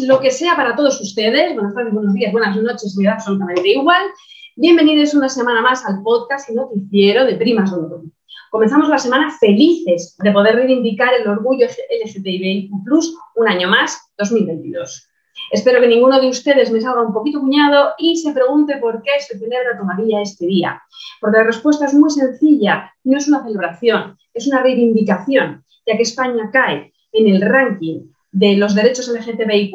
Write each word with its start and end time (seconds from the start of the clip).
Lo 0.00 0.20
que 0.20 0.32
sea 0.32 0.56
para 0.56 0.74
todos 0.74 1.00
ustedes. 1.00 1.54
Buenas 1.54 1.72
tardes, 1.72 1.94
buenos 1.94 2.12
días, 2.12 2.32
buenas 2.32 2.56
noches, 2.56 2.96
me 2.98 3.04
da 3.04 3.12
absolutamente 3.12 3.68
igual. 3.68 4.02
Bienvenidos 4.56 5.14
una 5.14 5.28
semana 5.28 5.62
más 5.62 5.86
al 5.86 6.02
podcast 6.02 6.50
y 6.50 6.54
noticiero 6.54 7.24
de 7.24 7.36
Primas 7.36 7.70
London. 7.70 8.12
Comenzamos 8.50 8.88
la 8.88 8.98
semana 8.98 9.30
felices 9.38 10.16
de 10.18 10.32
poder 10.32 10.56
reivindicar 10.56 11.14
el 11.14 11.28
orgullo 11.28 11.68
LGTBIQ+, 11.68 12.72
un 13.36 13.48
año 13.48 13.68
más, 13.68 14.10
2022. 14.18 15.08
Espero 15.52 15.80
que 15.80 15.86
ninguno 15.86 16.20
de 16.20 16.30
ustedes 16.30 16.72
me 16.72 16.80
salga 16.80 17.02
un 17.02 17.14
poquito 17.14 17.38
cuñado 17.38 17.90
y 17.96 18.16
se 18.16 18.32
pregunte 18.32 18.78
por 18.78 19.02
qué 19.02 19.12
se 19.20 19.38
celebra 19.38 19.78
todavía 19.78 20.20
este 20.20 20.46
día. 20.46 20.82
Porque 21.20 21.38
la 21.38 21.44
respuesta 21.44 21.86
es 21.86 21.94
muy 21.94 22.10
sencilla, 22.10 22.92
no 23.04 23.18
es 23.18 23.28
una 23.28 23.44
celebración, 23.44 24.18
es 24.34 24.48
una 24.48 24.62
reivindicación, 24.62 25.64
ya 25.86 25.96
que 25.96 26.02
España 26.02 26.50
cae 26.52 26.92
en 27.12 27.28
el 27.28 27.40
ranking 27.40 28.15
de 28.36 28.54
los 28.54 28.74
derechos 28.74 29.08
LGTBIQ, 29.08 29.72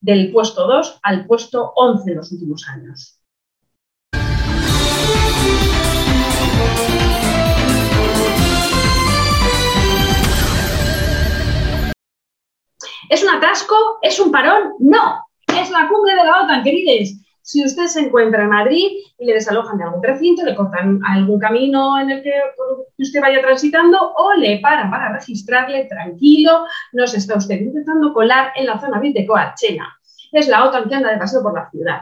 del 0.00 0.32
puesto 0.32 0.66
2 0.66 0.98
al 1.04 1.24
puesto 1.24 1.72
11 1.76 2.10
en 2.10 2.16
los 2.16 2.32
últimos 2.32 2.68
años. 2.68 3.20
¿Es 13.08 13.22
un 13.22 13.28
atasco? 13.28 13.76
¿Es 14.02 14.18
un 14.18 14.32
parón? 14.32 14.72
No, 14.80 15.24
es 15.46 15.70
la 15.70 15.88
cumbre 15.88 16.16
de 16.16 16.24
la 16.24 16.42
OTAN, 16.42 16.64
queridos. 16.64 17.10
Si 17.46 17.64
usted 17.64 17.86
se 17.86 18.00
encuentra 18.00 18.42
en 18.42 18.48
Madrid 18.48 18.88
y 19.16 19.24
le 19.24 19.34
desalojan 19.34 19.78
de 19.78 19.84
algún 19.84 20.02
recinto, 20.02 20.42
le 20.44 20.56
cortan 20.56 20.98
algún 21.06 21.38
camino 21.38 21.96
en 22.00 22.10
el 22.10 22.20
que 22.20 22.32
usted 22.98 23.20
vaya 23.20 23.40
transitando 23.40 24.14
o 24.16 24.32
le 24.34 24.58
paran 24.58 24.90
para 24.90 25.12
registrarle 25.12 25.84
tranquilo, 25.84 26.66
no 26.92 27.06
se 27.06 27.18
está 27.18 27.36
usted 27.36 27.60
intentando 27.60 28.12
colar 28.12 28.50
en 28.56 28.66
la 28.66 28.80
zona 28.80 29.00
de 29.00 29.24
Coachena. 29.24 29.96
Es 30.32 30.48
la 30.48 30.64
OTAN 30.64 30.88
que 30.88 30.96
de 30.96 31.18
paseo 31.18 31.40
por 31.40 31.54
la 31.54 31.70
ciudad. 31.70 32.00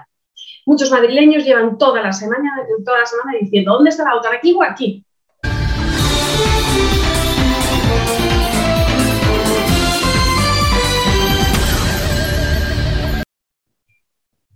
Muchos 0.65 0.91
madrileños 0.91 1.45
llevan 1.45 1.77
toda 1.77 2.01
la 2.01 2.15
semana, 2.15 2.51
toda 2.83 3.01
la 3.01 3.07
semana 3.07 3.33
diciendo, 3.39 3.75
¿dónde 3.75 3.91
está 3.91 4.05
la 4.05 4.15
OTAN? 4.15 4.37
¿Aquí 4.37 4.55
o 4.55 4.63
aquí? 4.63 5.05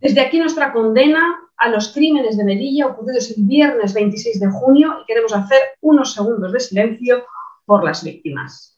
Desde 0.00 0.20
aquí 0.20 0.38
nuestra 0.38 0.72
condena 0.72 1.36
a 1.56 1.68
los 1.68 1.92
crímenes 1.92 2.36
de 2.36 2.44
Melilla 2.44 2.86
ocurridos 2.86 3.34
el 3.36 3.44
viernes 3.44 3.92
26 3.94 4.38
de 4.40 4.48
junio 4.48 5.00
y 5.02 5.06
queremos 5.06 5.34
hacer 5.34 5.60
unos 5.80 6.14
segundos 6.14 6.52
de 6.52 6.60
silencio 6.60 7.24
por 7.66 7.84
las 7.84 8.04
víctimas. 8.04 8.77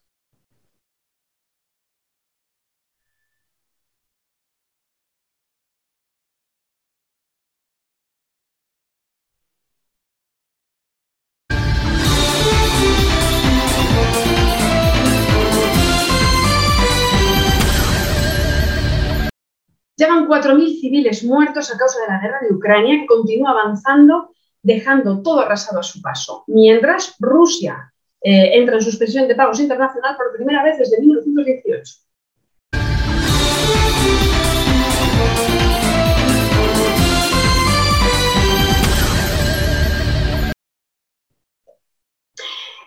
Llevan 20.01 20.27
4.000 20.27 20.81
civiles 20.81 21.23
muertos 21.25 21.71
a 21.71 21.77
causa 21.77 22.01
de 22.01 22.07
la 22.07 22.19
guerra 22.23 22.39
de 22.41 22.55
Ucrania 22.55 23.01
que 23.01 23.07
continúa 23.07 23.51
avanzando, 23.51 24.31
dejando 24.63 25.21
todo 25.21 25.41
arrasado 25.41 25.79
a 25.79 25.83
su 25.83 26.01
paso. 26.01 26.43
Mientras 26.47 27.17
Rusia 27.19 27.93
eh, 28.23 28.53
entra 28.55 28.77
en 28.77 28.81
suspensión 28.81 29.29
de 29.29 29.35
pagos 29.35 29.61
internacional 29.61 30.17
por 30.17 30.35
primera 30.35 30.65
vez 30.65 30.79
desde 30.79 30.99
1918. 31.01 31.95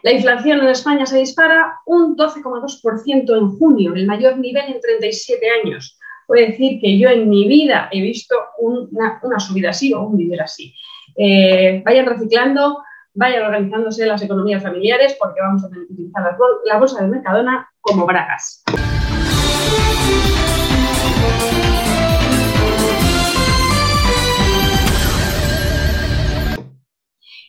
La 0.02 0.12
inflación 0.14 0.62
en 0.62 0.68
España 0.70 1.06
se 1.06 1.20
dispara 1.20 1.78
un 1.86 2.18
12,2% 2.18 3.38
en 3.38 3.50
junio, 3.60 3.94
el 3.94 4.08
mayor 4.08 4.40
nivel 4.40 4.74
en 4.74 4.82
37 4.82 5.48
años 5.64 6.00
puede 6.28 6.48
decir 6.48 6.80
que 6.80 6.98
yo 6.98 7.10
en 7.10 7.30
mi 7.30 7.48
vida 7.48 7.90
he 7.92 8.02
visto 8.02 8.36
una, 8.60 9.40
subida 9.40 9.70
así 9.70 9.94
o 9.94 10.02
un 10.02 10.18
nivel 10.18 10.40
así. 10.40 10.74
Eh, 11.16 11.82
vayan 11.86 12.06
reciclando, 12.06 12.84
vayan 13.14 13.44
organizándose 13.44 14.06
las 14.06 14.22
economías 14.22 14.64
familiares 14.64 15.16
porque 15.20 15.42
vamos 15.42 15.64
a 15.64 15.70
tener 15.70 15.88
que 15.88 15.94
utilizar 15.94 16.38
la, 16.66 16.78
bolsa 16.78 17.02
de 17.02 17.08
Mercadona 17.08 17.70
como 17.82 18.06
bragas. 18.06 18.64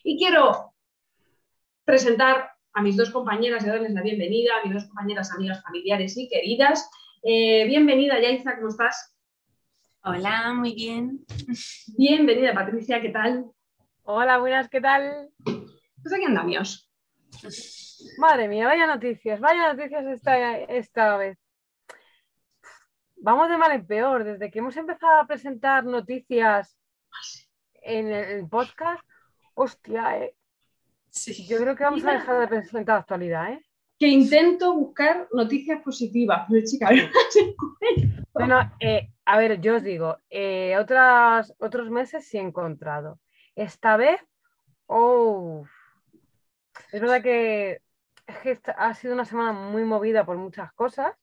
Y 0.07 0.19
quiero 0.19 0.75
presentar 1.87 2.51
a 2.75 2.83
mis 2.83 2.97
dos 2.97 3.11
compañeras 3.11 3.65
y 3.65 3.69
darles 3.69 3.93
la 3.93 4.03
bienvenida, 4.03 4.53
a 4.57 4.67
mis 4.67 4.75
dos 4.75 4.85
compañeras, 4.85 5.33
amigas, 5.33 5.63
familiares 5.63 6.17
y 6.19 6.29
queridas. 6.29 6.91
Eh, 7.27 7.65
bienvenida, 7.65 8.21
Yaiza, 8.21 8.55
¿cómo 8.57 8.69
estás? 8.69 9.17
Hola, 10.03 10.53
muy 10.53 10.75
bien. 10.75 11.25
Bienvenida, 11.97 12.53
Patricia, 12.53 13.01
¿qué 13.01 13.09
tal? 13.09 13.47
Hola, 14.03 14.37
buenas, 14.37 14.69
¿qué 14.69 14.79
tal? 14.79 15.31
Pues 15.43 16.13
aquí 16.15 16.25
andamos. 16.25 16.93
Madre 18.19 18.47
mía, 18.47 18.67
vaya 18.67 18.87
noticias, 18.87 19.41
vaya 19.41 19.73
noticias 19.73 20.05
esta, 20.05 20.59
esta 20.59 21.17
vez. 21.17 21.39
Vamos 23.17 23.49
de 23.49 23.57
mal 23.57 23.73
en 23.73 23.87
peor. 23.87 24.25
Desde 24.25 24.51
que 24.51 24.59
hemos 24.59 24.77
empezado 24.77 25.19
a 25.19 25.27
presentar 25.27 25.83
noticias 25.87 26.77
en 27.81 28.13
el 28.13 28.47
podcast, 28.51 29.03
hostia, 29.55 30.19
eh. 30.19 30.37
sí. 31.09 31.47
yo 31.47 31.57
creo 31.57 31.75
que 31.75 31.85
vamos 31.85 32.05
a 32.05 32.13
dejar 32.13 32.41
de 32.41 32.49
presentar 32.49 32.99
actualidad, 32.99 33.51
¿eh? 33.51 33.65
Que 33.99 34.09
intento 34.09 34.75
buscar 34.75 35.29
noticias 35.33 35.81
positivas, 35.83 36.47
pero 36.49 36.65
chica, 36.65 36.91
Bueno, 38.33 38.59
eh, 38.81 39.11
a 39.25 39.39
ver, 39.39 39.61
yo 39.61 39.77
os 39.77 39.83
digo, 39.83 40.19
eh, 40.31 40.77
otras, 40.79 41.55
otros 41.59 41.91
meses 41.91 42.27
sí 42.27 42.39
he 42.39 42.41
encontrado. 42.41 43.21
Esta 43.55 43.97
vez, 43.97 44.21
oh, 44.87 45.65
es 46.93 47.01
verdad 47.01 47.23
que, 47.23 47.81
ha 48.77 48.95
sido 48.95 49.15
una 49.15 49.25
semana 49.25 49.53
muy 49.53 49.85
movida 49.85 50.25
por 50.25 50.37
muchas 50.37 50.73
cosas. 50.73 51.15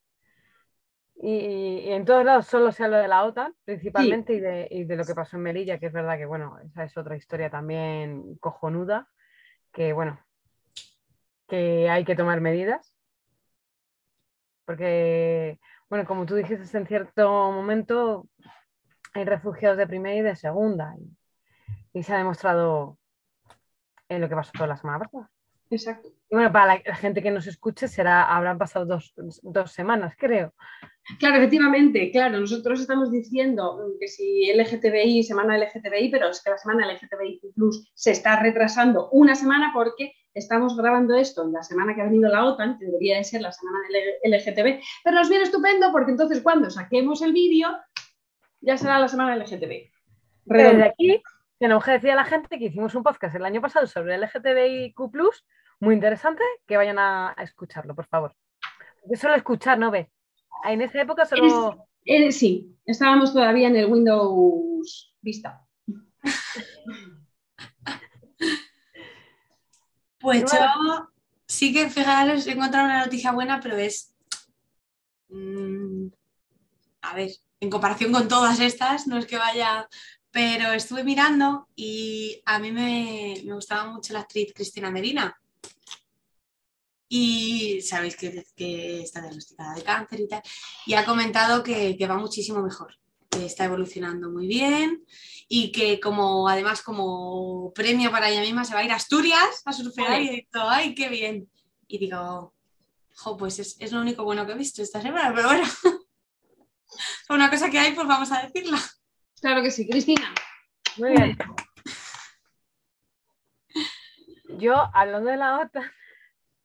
Y, 1.23 1.91
en 1.91 2.05
todos 2.05 2.25
lados 2.25 2.47
solo 2.47 2.71
se 2.71 2.83
habla 2.83 2.99
de 2.99 3.07
la 3.07 3.23
OTAN, 3.23 3.53
principalmente, 3.63 4.33
y, 4.33 4.39
de, 4.39 4.67
y, 4.71 4.83
de, 4.85 4.95
lo 4.95 5.05
que 5.05 5.13
pasó 5.13 5.37
en 5.37 5.43
Melilla, 5.43 5.77
que 5.77 5.87
es 5.87 5.93
verdad 5.93 6.17
que, 6.17 6.25
bueno, 6.25 6.57
esa 6.65 6.83
es 6.83 6.97
otra 6.97 7.15
historia 7.15 7.49
también 7.49 8.37
cojonuda, 8.39 9.07
que, 9.71 9.93
bueno, 9.93 10.19
que 11.51 11.89
hay 11.89 12.05
que 12.05 12.15
tomar 12.15 12.39
medidas. 12.39 12.95
Porque, 14.65 15.59
bueno, 15.89 16.05
como 16.05 16.25
tú 16.25 16.35
dijiste 16.35 16.77
en 16.77 16.87
cierto 16.87 17.29
momento, 17.51 18.29
hay 19.13 19.25
refugiados 19.25 19.77
de 19.77 19.85
primera 19.85 20.15
y 20.15 20.21
de 20.21 20.35
segunda. 20.37 20.95
Y, 21.93 22.03
se 22.03 22.13
ha 22.13 22.17
demostrado 22.19 22.97
en 24.07 24.21
lo 24.21 24.29
que 24.29 24.35
pasó 24.35 24.51
toda 24.53 24.67
la 24.67 24.77
semana 24.77 24.99
pasada. 24.99 25.29
Exacto. 25.69 26.09
Bueno, 26.29 26.53
para 26.53 26.81
la, 26.85 26.95
gente 26.95 27.21
que 27.21 27.31
nos 27.31 27.47
escuche, 27.47 27.89
será, 27.89 28.23
habrán 28.33 28.57
pasado 28.57 28.85
dos, 28.85 29.13
dos, 29.41 29.71
semanas, 29.73 30.15
creo. 30.17 30.53
Claro, 31.19 31.35
efectivamente, 31.35 32.11
claro, 32.11 32.39
nosotros 32.39 32.79
estamos 32.79 33.11
diciendo 33.11 33.77
que 33.99 34.07
si 34.07 34.53
LGTBI, 34.53 35.23
semana 35.23 35.57
LGTBI, 35.57 36.09
pero 36.11 36.29
es 36.29 36.41
que 36.41 36.51
la 36.51 36.57
semana 36.57 36.87
LGTBI 36.87 37.41
Plus 37.53 37.91
se 37.93 38.11
está 38.11 38.41
retrasando 38.41 39.09
una 39.09 39.35
semana 39.35 39.71
porque 39.73 40.13
estamos 40.33 40.77
grabando 40.77 41.15
esto 41.15 41.43
en 41.43 41.53
la 41.53 41.63
semana 41.63 41.93
que 41.93 42.01
ha 42.01 42.05
venido 42.05 42.29
la 42.29 42.45
OTAN, 42.45 42.77
que 42.77 42.85
debería 42.85 43.17
de 43.17 43.23
ser 43.23 43.41
la 43.41 43.51
semana 43.51 43.79
del 44.23 44.31
LGTB, 44.33 44.81
pero 45.03 45.17
nos 45.17 45.29
viene 45.29 45.43
estupendo 45.43 45.91
porque 45.91 46.11
entonces 46.11 46.41
cuando 46.41 46.69
saquemos 46.69 47.21
el 47.21 47.33
vídeo 47.33 47.69
ya 48.61 48.77
será 48.77 48.99
la 48.99 49.07
semana 49.07 49.35
del 49.35 49.43
LGTB. 49.43 49.91
Desde 50.45 50.83
aquí 50.83 51.23
tenemos 51.59 51.83
que 51.83 51.91
decir 51.91 52.11
a 52.11 52.15
la 52.15 52.25
gente 52.25 52.57
que 52.57 52.65
hicimos 52.65 52.95
un 52.95 53.03
podcast 53.03 53.35
el 53.35 53.45
año 53.45 53.61
pasado 53.61 53.87
sobre 53.87 54.15
el 54.15 54.21
LGTBIQ+, 54.21 54.99
muy 55.79 55.95
interesante, 55.95 56.43
que 56.67 56.77
vayan 56.77 56.99
a, 56.99 57.35
escucharlo, 57.39 57.95
por 57.95 58.05
favor. 58.05 58.35
Yo 59.05 59.17
solo 59.17 59.35
escuchar, 59.35 59.79
no 59.79 59.91
ve. 59.91 60.11
En 60.65 60.81
esa 60.81 61.01
época 61.01 61.25
solo... 61.25 61.87
sí, 62.29 62.77
estábamos 62.85 63.33
todavía 63.33 63.67
en 63.67 63.75
el 63.75 63.91
Windows 63.91 65.15
Vista. 65.21 65.65
Pues 70.21 70.43
yo 70.51 71.09
sí 71.47 71.73
que, 71.73 71.89
fijaros, 71.89 72.47
he 72.47 72.51
encontrado 72.51 72.85
una 72.85 73.03
noticia 73.03 73.31
buena, 73.31 73.59
pero 73.59 73.77
es. 73.77 74.13
Mm, 75.29 76.07
a 77.01 77.15
ver, 77.15 77.31
en 77.59 77.69
comparación 77.69 78.11
con 78.11 78.27
todas 78.27 78.59
estas, 78.59 79.07
no 79.07 79.17
es 79.17 79.25
que 79.25 79.37
vaya. 79.37 79.87
Pero 80.33 80.71
estuve 80.71 81.03
mirando 81.03 81.67
y 81.75 82.41
a 82.45 82.57
mí 82.59 82.71
me, 82.71 83.35
me 83.43 83.53
gustaba 83.53 83.91
mucho 83.91 84.13
la 84.13 84.21
actriz 84.21 84.53
Cristina 84.53 84.89
Medina. 84.89 85.35
y 87.13 87.81
sabéis 87.81 88.15
que, 88.15 88.45
que 88.55 89.01
está 89.01 89.19
diagnosticada 89.19 89.75
de 89.75 89.83
cáncer 89.83 90.21
y 90.21 90.27
tal, 90.29 90.41
y 90.85 90.93
ha 90.93 91.03
comentado 91.03 91.61
que, 91.61 91.97
que 91.97 92.07
va 92.07 92.15
muchísimo 92.17 92.61
mejor, 92.61 92.97
que 93.31 93.45
está 93.45 93.65
evolucionando 93.65 94.29
muy 94.29 94.47
bien 94.47 95.03
y 95.47 95.71
que 95.71 95.99
como 95.99 96.47
además 96.47 96.81
como 96.81 97.71
premio 97.73 98.11
para 98.11 98.29
ella 98.29 98.41
misma 98.41 98.65
se 98.65 98.73
va 98.73 98.81
a 98.81 98.83
ir 98.83 98.91
a 98.91 98.95
Asturias 98.95 99.61
a 99.65 99.73
surfear 99.73 100.21
y 100.21 100.29
dicho, 100.29 100.69
¡ay, 100.69 100.93
qué 100.93 101.09
bien! 101.09 101.49
Y 101.87 101.97
digo, 101.97 102.53
jo, 103.15 103.37
pues 103.37 103.59
es, 103.59 103.77
es 103.79 103.91
lo 103.91 104.01
único 104.01 104.23
bueno 104.23 104.45
que 104.45 104.51
he 104.51 104.57
visto 104.57 104.81
esta 104.81 105.01
semana, 105.01 105.33
pero 105.33 105.47
bueno, 105.47 105.63
una 107.29 107.49
cosa 107.49 107.69
que 107.69 107.79
hay, 107.79 107.93
pues 107.93 108.07
vamos 108.07 108.31
a 108.31 108.43
decirla. 108.43 108.79
Claro 109.39 109.61
que 109.61 109.71
sí, 109.71 109.87
Cristina. 109.87 110.33
Muy 110.97 111.11
bien. 111.11 111.37
Yo, 114.57 114.75
hablando 114.93 115.29
de 115.29 115.37
la 115.37 115.59
OTAN, 115.59 115.89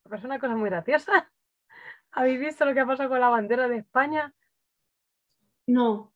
me 0.05 0.19
una 0.19 0.39
cosa 0.39 0.55
muy 0.55 0.69
graciosa. 0.69 1.31
¿Habéis 2.11 2.41
visto 2.41 2.65
lo 2.65 2.75
que 2.75 2.81
ha 2.81 2.87
pasado 2.87 3.09
con 3.09 3.21
la 3.21 3.29
bandera 3.29 3.69
de 3.69 3.79
España? 3.79 4.35
No. 5.67 6.13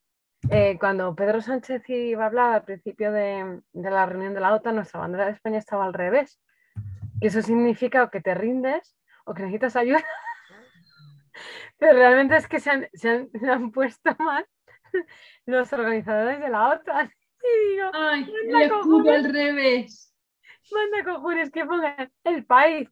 Eh, 0.53 0.77
cuando 0.81 1.15
Pedro 1.15 1.41
Sánchez 1.41 1.89
iba 1.89 2.25
a 2.25 2.27
hablar 2.27 2.53
al 2.55 2.65
principio 2.65 3.13
de, 3.13 3.61
de 3.73 3.91
la 3.91 4.05
reunión 4.07 4.35
de 4.35 4.41
la 4.41 4.55
OTAN, 4.55 4.75
nuestra 4.75 5.01
bandera 5.01 5.27
de 5.27 5.33
España 5.33 5.59
estaba 5.59 5.85
al 5.85 5.95
revés. 5.95 6.41
Y 7.21 7.29
eso 7.29 7.41
significa 7.43 8.03
o 8.03 8.11
que 8.11 8.21
te 8.21 8.35
rindes 8.35 8.97
o 9.25 9.35
que 9.35 9.43
necesitas 9.43 9.77
ayuda. 9.77 10.05
Pero 11.79 11.93
realmente 11.95 12.37
es 12.37 12.49
que 12.49 12.59
se 12.61 12.71
han, 12.71 12.89
se 12.93 13.09
han- 13.09 13.31
se 13.31 13.49
han 13.49 13.71
puesto 13.71 14.15
mal 14.19 14.45
los 15.47 15.73
organizadores 15.73 16.41
de 16.41 16.49
la 16.49 16.69
OTAN. 16.71 17.11
Y 17.43 17.71
digo, 17.75 17.91
Ay, 17.95 18.23
Anda, 18.23 18.59
el 18.59 18.63
escudo 18.71 18.83
cojones. 18.99 19.25
al 19.25 19.33
revés. 19.33 20.15
manda 20.71 21.11
cojones 21.11 21.51
que 21.51 21.65
pongan 21.65 22.13
el 22.25 22.45
país, 22.45 22.87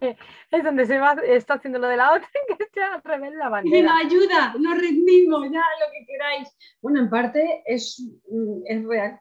que 0.00 0.16
es 0.50 0.64
donde 0.64 0.86
se 0.86 0.98
va, 0.98 1.12
está 1.24 1.54
haciendo 1.54 1.78
lo 1.78 1.88
de 1.88 1.96
la 1.96 2.12
OTAN, 2.12 2.28
que 2.58 2.66
sea 2.72 2.94
al 2.94 3.02
revés 3.02 3.32
la 3.34 3.46
Y 3.64 3.70
venga, 3.70 3.92
bandera. 3.94 3.96
ayuda, 3.98 4.54
nos 4.58 4.78
rendimos, 4.80 5.42
ya 5.50 5.60
lo 5.60 5.86
que 5.92 6.06
queráis. 6.06 6.56
Bueno, 6.80 7.00
en 7.00 7.10
parte 7.10 7.62
es, 7.66 8.00
mm, 8.30 8.62
es 8.66 8.84
real. 8.84 9.20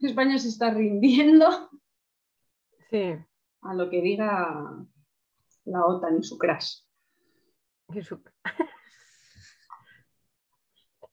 España 0.00 0.38
se 0.38 0.48
está 0.48 0.70
rindiendo 0.70 1.70
Sí, 2.90 3.14
a 3.62 3.74
lo 3.74 3.88
que 3.88 4.02
diga 4.02 4.62
la 5.64 5.86
OTAN 5.86 6.18
y 6.18 6.22
su 6.22 6.36
crash. 6.38 6.80
y 7.94 8.02
su- 8.02 8.22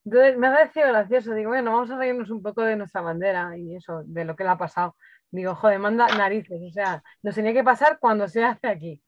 Entonces 0.04 0.36
me 0.36 0.48
ha 0.48 0.52
parecido 0.52 0.88
gracioso. 0.88 1.32
Digo, 1.34 1.50
bueno, 1.50 1.72
vamos 1.72 1.90
a 1.90 1.96
reírnos 1.96 2.30
un 2.30 2.42
poco 2.42 2.62
de 2.62 2.76
nuestra 2.76 3.00
bandera 3.00 3.56
y 3.56 3.76
eso, 3.76 4.02
de 4.04 4.24
lo 4.24 4.34
que 4.34 4.42
le 4.44 4.50
ha 4.50 4.58
pasado. 4.58 4.96
Digo, 5.32 5.54
joder, 5.54 5.78
manda 5.78 6.06
narices. 6.08 6.60
O 6.62 6.70
sea, 6.70 7.02
nos 7.22 7.34
tenía 7.34 7.54
que 7.54 7.64
pasar 7.64 7.98
cuando 7.98 8.28
se 8.28 8.44
hace 8.44 8.68
aquí. 8.68 9.02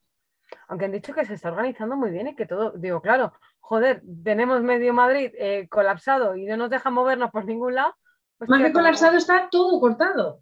Aunque 0.68 0.86
han 0.86 0.92
dicho 0.92 1.14
que 1.14 1.24
se 1.24 1.34
está 1.34 1.50
organizando 1.50 1.96
muy 1.96 2.10
bien 2.10 2.28
y 2.28 2.34
que 2.34 2.46
todo. 2.46 2.72
Digo, 2.72 3.02
claro, 3.02 3.32
joder, 3.60 4.02
tenemos 4.24 4.62
medio 4.62 4.92
Madrid 4.94 5.30
eh, 5.38 5.68
colapsado 5.68 6.34
y 6.34 6.46
no 6.46 6.56
nos 6.56 6.70
deja 6.70 6.90
movernos 6.90 7.30
por 7.30 7.44
ningún 7.44 7.74
lado. 7.74 7.94
Pues 8.38 8.48
Más 8.48 8.62
que 8.62 8.72
colapsado 8.72 9.16
está 9.16 9.48
todo 9.50 9.78
cortado. 9.80 10.40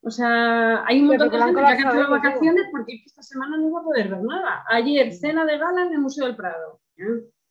O 0.00 0.10
sea, 0.10 0.84
hay 0.86 1.00
un 1.00 1.08
montón 1.08 1.28
de 1.28 1.38
gente 1.38 1.60
que 1.60 1.66
ha 1.66 1.76
cancelado 1.76 2.10
vacaciones 2.10 2.64
porque 2.70 2.94
es 2.94 3.00
que 3.02 3.06
esta 3.06 3.22
semana 3.22 3.58
no 3.58 3.68
iba 3.68 3.80
a 3.80 3.84
poder 3.84 4.08
ver 4.08 4.22
nada. 4.22 4.64
Ayer, 4.70 5.12
cena 5.12 5.44
de 5.44 5.58
gala 5.58 5.82
en 5.82 5.92
el 5.92 5.98
Museo 5.98 6.26
del 6.26 6.36
Prado. 6.36 6.80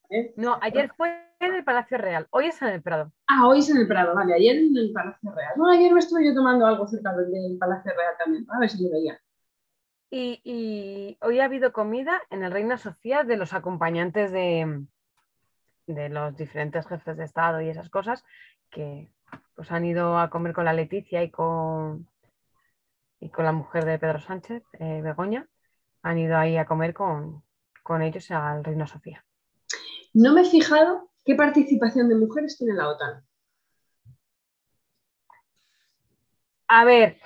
¿Eh? 0.10 0.34
No, 0.36 0.58
ayer 0.62 0.92
fue 0.96 1.27
en 1.40 1.54
el 1.54 1.64
Palacio 1.64 1.98
Real, 1.98 2.28
hoy 2.32 2.46
es 2.48 2.62
en 2.62 2.70
el 2.70 2.82
Prado. 2.82 3.12
Ah, 3.28 3.48
hoy 3.48 3.60
es 3.60 3.70
en 3.70 3.78
el 3.78 3.88
Prado, 3.88 4.16
vale, 4.16 4.34
ayer 4.34 4.58
en 4.58 4.78
el 4.78 4.92
Palacio 4.92 5.32
Real. 5.32 5.54
No, 5.58 5.70
ayer 5.70 5.92
me 5.94 6.00
estuve 6.00 6.26
yo 6.26 6.34
tomando 6.34 6.66
algo 6.66 6.88
cerca 6.88 7.14
del, 7.16 7.58
Palacio 7.58 7.92
Real 7.96 8.14
también, 8.18 8.46
a 8.50 8.60
ver 8.60 8.70
si 8.70 8.84
lo 8.84 8.92
veía. 8.92 9.20
Y, 10.10 10.42
y 10.44 11.18
hoy 11.22 11.40
ha 11.40 11.46
habido 11.46 11.74
comida 11.74 12.22
en 12.30 12.44
el 12.44 12.52
Reina 12.52 12.78
Sofía 12.78 13.24
de 13.24 13.38
los 13.38 13.54
acompañantes 13.54 14.32
de, 14.32 14.86
de 15.88 16.10
los 16.10 16.36
diferentes 16.36 16.86
jefes 16.88 17.18
de 17.18 17.24
Estado 17.24 17.62
y 17.62 17.70
esas 17.70 17.90
cosas 17.90 18.24
que 18.70 19.10
pues 19.56 19.72
han 19.72 19.86
ido 19.86 20.18
a 20.20 20.30
comer 20.30 20.54
con 20.54 20.66
la 20.66 20.74
Leticia 20.74 21.24
y 21.24 21.32
con, 21.32 22.08
y 23.20 23.30
con 23.30 23.46
la 23.46 23.52
mujer 23.52 23.86
de 23.86 23.98
Pedro 23.98 24.20
Sánchez, 24.20 24.64
eh, 24.74 25.02
Begoña. 25.02 25.48
Han 26.04 26.20
ido 26.20 26.38
ahí 26.38 26.58
a 26.58 26.66
comer 26.66 26.94
con, 26.94 27.44
con 27.84 28.02
ellos 28.02 28.30
al 28.32 28.64
Reina 28.64 28.86
Sofía. 28.86 29.26
No 30.14 30.34
me 30.34 30.42
he 30.42 30.46
fijado 30.46 31.07
qué 31.28 31.36
participación 31.36 32.08
de 32.08 32.16
mujeres 32.16 32.58
tiene 32.58 32.74
la 32.74 32.88
OTAN. 32.88 33.22
A 36.70 36.86
ver, 36.86 37.18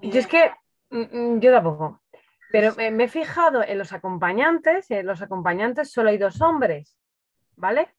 yo 0.00 0.18
es 0.18 0.26
que 0.26 0.50
mm, 0.90 1.34
mm, 1.36 1.40
yo 1.40 1.52
tampoco. 1.52 2.02
Pero 2.50 2.74
me, 2.76 3.04
he 3.04 3.08
fijado 3.08 3.62
en 3.62 3.76
los 3.76 3.92
acompañantes, 3.92 4.90
en 4.90 5.06
los 5.06 5.20
acompañantes 5.20 5.92
solo 5.92 6.08
hay 6.08 6.16
dos 6.18 6.40
hombres, 6.40 6.96
¿vale? 7.56 7.94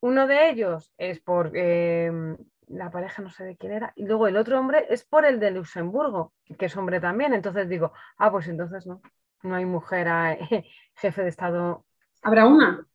Uno 0.00 0.28
de 0.28 0.50
ellos 0.50 0.92
es 0.98 1.20
por 1.20 1.50
eh, 1.54 2.36
la 2.68 2.90
pareja, 2.92 3.22
no 3.22 3.30
sé 3.30 3.44
de 3.44 3.56
quién 3.56 3.72
era, 3.72 3.92
y 3.96 4.06
luego 4.06 4.28
el 4.28 4.36
otro 4.36 4.58
hombre 4.58 4.86
es 4.88 5.04
por 5.04 5.24
el 5.24 5.40
de 5.40 5.50
Luxemburgo, 5.50 6.32
que 6.58 6.66
es 6.66 6.76
hombre 6.76 7.00
también. 7.00 7.34
Entonces 7.34 7.68
digo, 7.68 7.92
ah, 8.18 8.30
pues 8.30 8.46
entonces 8.46 8.86
no, 8.86 9.02
no 9.42 9.54
hay 9.56 9.64
mujer 9.64 10.06
a- 10.08 10.36
jefe 10.94 11.22
de 11.22 11.28
Estado. 11.28 11.84
¿Habrá 12.22 12.46
una? 12.46 12.86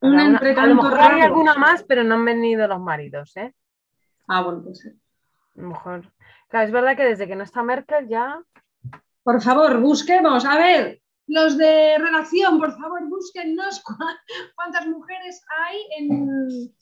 Una 0.00 0.26
entre 0.26 0.52
a 0.54 0.66
lo 0.66 0.74
mejor 0.76 1.00
hay 1.00 1.20
alguna 1.22 1.54
más, 1.54 1.82
pero 1.82 2.04
no 2.04 2.14
han 2.14 2.24
venido 2.24 2.66
los 2.68 2.80
maridos, 2.80 3.36
¿eh? 3.36 3.54
Ah, 4.28 4.42
bueno, 4.42 4.62
pues 4.62 4.78
sí. 4.80 4.88
A 4.88 5.60
lo 5.60 5.68
mejor. 5.68 6.12
Claro, 6.48 6.66
es 6.66 6.72
verdad 6.72 6.96
que 6.96 7.04
desde 7.04 7.26
que 7.26 7.34
no 7.36 7.42
está 7.44 7.62
Merkel 7.62 8.08
ya 8.08 8.40
Por 9.22 9.42
favor, 9.42 9.80
busquemos, 9.80 10.44
a 10.44 10.56
ver, 10.56 11.02
los 11.26 11.58
de 11.58 11.96
redacción, 11.98 12.58
por 12.58 12.72
favor, 12.78 13.06
búsquennos 13.08 13.82
cua- 13.84 14.18
cuántas 14.54 14.86
mujeres 14.86 15.44
hay 15.66 15.76
en- 15.98 16.72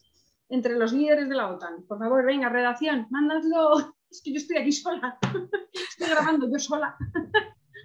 entre 0.51 0.77
los 0.79 0.93
líderes 0.93 1.29
de 1.29 1.35
la 1.35 1.49
OTAN. 1.49 1.85
Por 1.89 1.99
favor, 1.99 2.25
venga, 2.25 2.49
redacción, 2.49 3.07
mándaslo. 3.11 3.95
Es 4.09 4.23
que 4.23 4.31
yo 4.33 4.37
estoy 4.39 4.59
aquí 4.59 4.71
sola. 4.71 5.19
Estoy 5.73 6.09
grabando 6.09 6.49
yo 6.49 6.59
sola. 6.61 6.97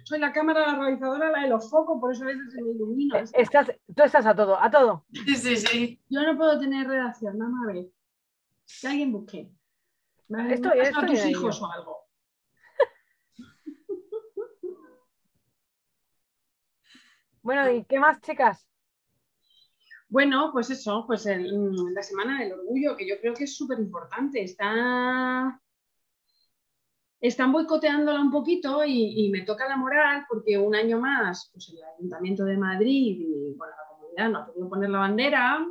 Soy 0.04 0.18
la 0.18 0.32
cámara, 0.32 0.66
la 0.66 0.78
realizadora, 0.78 1.30
la 1.30 1.42
de 1.42 1.48
los 1.48 1.70
focos, 1.70 1.98
por 2.00 2.12
eso 2.12 2.24
a 2.24 2.26
veces 2.28 2.52
se 2.52 2.62
me 2.62 2.70
ilumina. 2.72 3.20
Eh, 3.20 3.24
Estás, 3.34 3.72
tú 3.94 4.02
estás 4.02 4.26
a 4.26 4.34
todo, 4.34 4.60
a 4.60 4.70
todo. 4.70 5.06
Sí, 5.12 5.34
sí, 5.36 5.56
sí. 5.56 6.02
Yo 6.08 6.22
no 6.22 6.36
puedo 6.36 6.58
tener 6.58 6.86
redacción, 6.88 7.38
vamos 7.38 7.60
a 7.64 7.72
ver. 7.72 7.86
Que 8.80 8.88
alguien 8.88 9.12
busque. 9.12 9.50
¿Me 10.28 10.54
Estoy- 10.54 10.78
pasado 10.78 10.98
a 10.98 11.02
estoy 11.04 11.08
tus 11.16 11.26
hijos 11.26 11.62
o 11.62 11.70
algo? 11.72 11.96
Bueno, 17.42 17.68
¿y 17.72 17.84
qué 17.84 17.98
más, 17.98 18.20
chicas? 18.20 18.68
Bueno, 20.08 20.50
pues 20.52 20.70
eso, 20.70 21.04
pues 21.06 21.26
el- 21.26 21.52
mm, 21.58 21.92
la 21.94 22.02
semana 22.02 22.40
del 22.40 22.52
orgullo, 22.52 22.96
que 22.96 23.08
yo 23.08 23.18
creo 23.20 23.34
que 23.34 23.44
es 23.44 23.56
súper 23.56 23.78
importante. 23.80 24.42
Está... 24.42 25.60
Están 27.22 27.52
boicoteándola 27.52 28.20
un 28.20 28.32
poquito 28.32 28.84
y, 28.84 29.26
y 29.26 29.30
me 29.30 29.42
toca 29.42 29.68
la 29.68 29.76
moral 29.76 30.26
porque 30.28 30.58
un 30.58 30.74
año 30.74 30.98
más, 30.98 31.50
pues 31.52 31.70
el 31.70 31.78
Ayuntamiento 31.96 32.44
de 32.44 32.56
Madrid 32.56 33.16
y 33.20 33.54
bueno, 33.54 33.72
la 33.76 33.88
comunidad 33.88 34.28
no 34.28 34.38
ha 34.38 34.46
podido 34.46 34.68
poner 34.68 34.90
la 34.90 34.98
bandera 34.98 35.64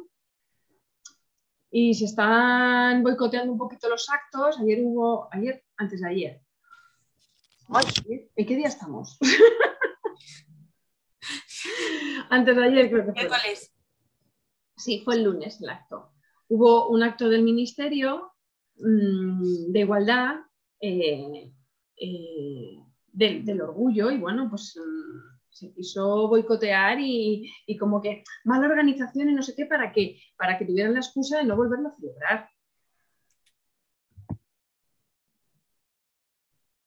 y 1.69 1.93
se 1.93 2.05
están 2.05 3.03
boicoteando 3.03 3.51
un 3.51 3.57
poquito 3.57 3.89
los 3.89 4.09
actos. 4.09 4.59
Ayer 4.59 4.79
hubo, 4.81 5.27
ayer, 5.31 5.65
antes 5.75 5.99
de 5.99 6.07
ayer. 6.07 6.41
Ay, 7.69 8.29
¿En 8.35 8.45
qué 8.45 8.55
día 8.55 8.67
estamos? 8.67 9.17
antes 12.29 12.55
de 12.55 12.63
ayer 12.63 12.89
creo 12.89 13.05
que 13.05 13.11
fue. 13.11 13.23
Miércoles. 13.23 13.73
Sí, 14.77 15.01
fue 15.03 15.15
el 15.15 15.23
lunes 15.23 15.61
el 15.61 15.69
acto. 15.69 16.13
Hubo 16.47 16.89
un 16.89 17.03
acto 17.03 17.29
del 17.29 17.43
Ministerio 17.43 18.33
mm, 18.77 19.71
de 19.71 19.79
Igualdad 19.79 20.35
eh, 20.81 21.51
eh, 21.97 22.79
del, 23.13 23.45
del 23.45 23.61
orgullo 23.61 24.09
y 24.11 24.17
bueno, 24.17 24.49
pues 24.49 24.75
mm, 24.77 25.37
se 25.49 25.73
quiso 25.73 26.27
boicotear 26.27 26.99
y, 26.99 27.51
y 27.65 27.77
como 27.77 28.01
que 28.01 28.23
mala 28.45 28.67
organización 28.67 29.29
y 29.29 29.33
no 29.33 29.43
sé 29.43 29.53
qué 29.55 29.65
para 29.65 29.91
que, 29.91 30.19
para 30.37 30.57
que 30.57 30.65
tuvieran 30.65 30.93
la 30.93 30.99
excusa 30.99 31.37
de 31.37 31.43
no 31.45 31.55
volverlo 31.55 31.89
a 31.89 31.91
celebrar. 31.91 32.49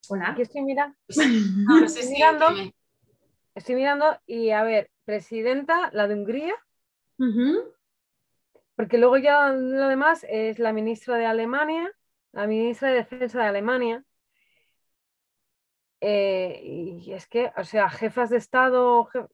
Hola. 0.09 0.31
Aquí 0.31 0.43
estoy 0.43 0.63
mirando, 0.65 0.97
Estoy 1.09 2.09
mirando. 2.11 2.47
estoy 3.55 3.75
mirando 3.75 4.19
y 4.27 4.51
a 4.51 4.63
ver, 4.63 4.91
presidenta, 5.05 5.91
la 5.93 6.09
de 6.09 6.15
Hungría, 6.15 6.55
porque 8.77 8.99
luego 8.99 9.17
ya 9.19 9.51
lo 9.53 9.89
demás 9.89 10.27
es 10.29 10.59
la 10.59 10.73
ministra 10.73 11.17
de 11.17 11.27
Alemania, 11.27 11.91
la 12.35 12.47
ministra 12.47 12.89
de 12.89 12.95
Defensa 12.97 13.39
de 13.41 13.47
Alemania. 13.47 14.05
Eh, 16.01 16.61
y 16.63 17.13
es 17.13 17.27
que, 17.29 17.51
o 17.57 17.65
sea, 17.65 17.89
jefas 17.89 18.31
de 18.31 18.37
Estado, 18.37 19.07
je- 19.07 19.29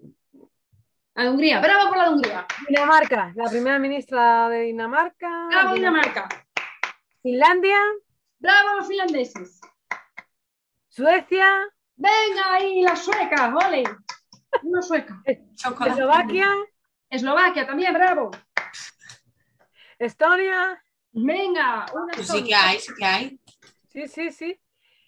La 1.15 1.25
de 1.25 1.31
Hungría. 1.31 1.61
¡Bravo 1.61 1.89
por 1.89 1.97
la 1.99 2.05
de 2.05 2.11
Hungría! 2.15 2.47
Dinamarca, 2.69 3.33
la 3.35 3.49
primera 3.51 3.79
ministra 3.79 4.49
de 4.49 4.61
Dinamarca, 4.63 5.47
¡Bravo 5.49 5.75
Dina- 5.75 5.91
Dinamarca! 5.91 6.29
Finlandia, 7.23 7.79
¡Bravo 8.39 8.77
los 8.77 8.87
finlandeses! 8.87 9.61
Suecia, 10.89 11.69
¡Venga 11.97 12.55
ahí 12.55 12.83
las 12.83 13.05
suecas! 13.05 13.53
¡Ole! 13.67 13.83
Una 14.63 14.83
sueca. 14.83 15.23
Eslovaquia, 15.25 16.49
Eslovaquia 17.09 17.67
también, 17.67 17.93
bravo. 17.95 18.31
Estonia. 19.99 20.83
Venga, 21.13 21.87
una 21.95 22.13
Pues 22.15 22.29
sí 22.29 22.45
que 22.45 22.55
hay, 22.55 22.79
sí 22.79 22.93
que 22.99 23.05
hay. 23.05 23.41
Sí, 23.89 24.07
sí, 24.09 24.31
sí. 24.31 24.61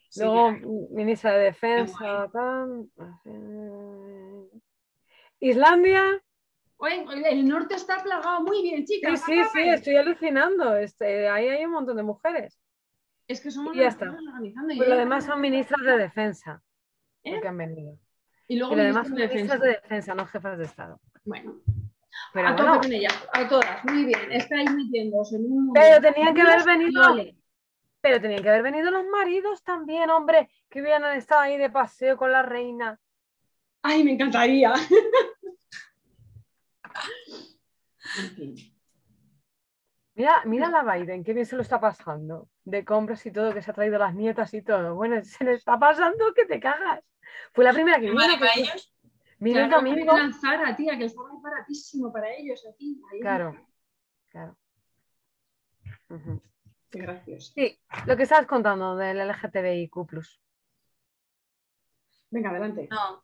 Sí 0.08 0.20
Luego, 0.20 0.52
ministra 0.90 1.32
de 1.36 1.44
Defensa. 1.44 2.28
Islandia. 5.40 6.22
Oye, 6.76 7.04
el 7.30 7.46
norte 7.48 7.74
está 7.74 8.02
plagado 8.02 8.40
muy 8.42 8.62
bien, 8.62 8.86
Sí, 8.86 8.94
chicas. 8.96 9.22
sí, 9.24 9.40
sí, 9.52 9.60
estoy 9.60 9.96
alucinando. 9.96 10.76
Este, 10.76 11.28
ahí 11.28 11.48
hay 11.48 11.64
un 11.64 11.70
montón 11.72 11.96
de 11.96 12.02
mujeres. 12.02 12.58
Es 13.28 13.40
que 13.40 13.50
somos 13.50 13.74
Y 13.74 13.78
ya 13.78 13.84
las 13.84 13.94
está. 13.94 14.06
que 14.06 14.10
estamos 14.10 14.28
organizando. 14.34 14.74
y 14.74 14.76
Pues 14.78 14.88
lo 14.88 14.96
demás 14.96 15.24
son 15.24 15.40
ministras 15.40 15.80
de 15.82 15.96
defensa. 15.98 16.62
¿Eh? 17.22 17.32
Los 17.32 17.40
que 17.42 17.48
han 17.48 17.56
venido. 17.56 17.98
Y 18.48 18.56
luego 18.58 18.74
Y 18.74 18.76
lo 18.76 18.82
demás 18.82 19.08
ministros 19.08 19.08
son 19.08 19.16
de 19.16 19.34
ministras 19.34 19.60
defensa. 19.60 19.64
de 19.64 19.82
defensa, 19.82 20.14
no 20.14 20.26
jefas 20.26 20.58
de 20.58 20.64
Estado. 20.64 21.00
Bueno, 21.24 21.60
Pero 22.32 22.48
a 22.48 22.52
bueno, 22.52 22.80
con 22.80 22.92
ellas, 22.92 23.28
a 23.32 23.48
todas, 23.48 23.84
muy 23.84 24.04
bien. 24.04 24.32
Estáis 24.32 24.70
metiéndose 24.70 25.36
en 25.36 25.44
un. 25.50 25.72
pero 25.72 26.00
tenían 26.00 26.34
que 26.34 26.42
haber 26.42 26.64
venido. 26.64 27.02
Pero 28.00 28.20
tenían 28.20 28.42
que 28.42 28.48
haber 28.48 28.62
venido 28.62 28.90
los 28.90 29.06
maridos 29.06 29.62
también, 29.62 30.10
hombre, 30.10 30.50
que 30.68 30.82
hubieran 30.82 31.16
estado 31.16 31.42
ahí 31.42 31.56
de 31.56 31.70
paseo 31.70 32.16
con 32.16 32.32
la 32.32 32.42
reina. 32.42 32.98
Ay, 33.82 34.02
me 34.02 34.12
encantaría. 34.12 34.72
en 38.18 38.30
fin. 38.30 38.72
Mira, 40.14 40.42
mira 40.44 40.68
la 40.68 40.82
Biden, 40.82 41.24
qué 41.24 41.32
bien 41.32 41.46
se 41.46 41.56
lo 41.56 41.62
está 41.62 41.80
pasando. 41.80 42.48
De 42.64 42.84
compras 42.84 43.24
y 43.24 43.32
todo, 43.32 43.54
que 43.54 43.62
se 43.62 43.70
ha 43.70 43.74
traído 43.74 43.98
las 43.98 44.14
nietas 44.14 44.52
y 44.52 44.62
todo. 44.62 44.94
Bueno, 44.94 45.22
se 45.24 45.44
le 45.44 45.54
está 45.54 45.78
pasando 45.78 46.34
que 46.34 46.44
te 46.44 46.60
cagas. 46.60 47.02
Fue 47.54 47.64
la 47.64 47.72
primera 47.72 47.98
que 47.98 48.10
vino. 48.10 48.20
Que 48.38 48.68
el 49.50 49.68
Claro, 49.68 49.76
domingo. 49.84 50.14
que 50.14 50.32
Zara, 50.40 50.76
tía, 50.76 50.96
que 50.96 51.04
estaba 51.06 51.28
baratísimo 51.40 52.12
para 52.12 52.32
ellos 52.34 52.64
aquí. 52.72 53.00
Ahí. 53.10 53.20
Claro, 53.20 53.56
claro. 54.28 54.56
Ujú. 56.08 56.40
Qué 56.90 56.98
gracioso. 57.00 57.52
Sí, 57.54 57.78
lo 58.06 58.16
que 58.16 58.22
estabas 58.24 58.46
contando 58.46 58.96
del 58.96 59.18
LGTBIQ. 59.18 59.96
Venga, 62.30 62.50
adelante. 62.50 62.88
No, 62.90 63.22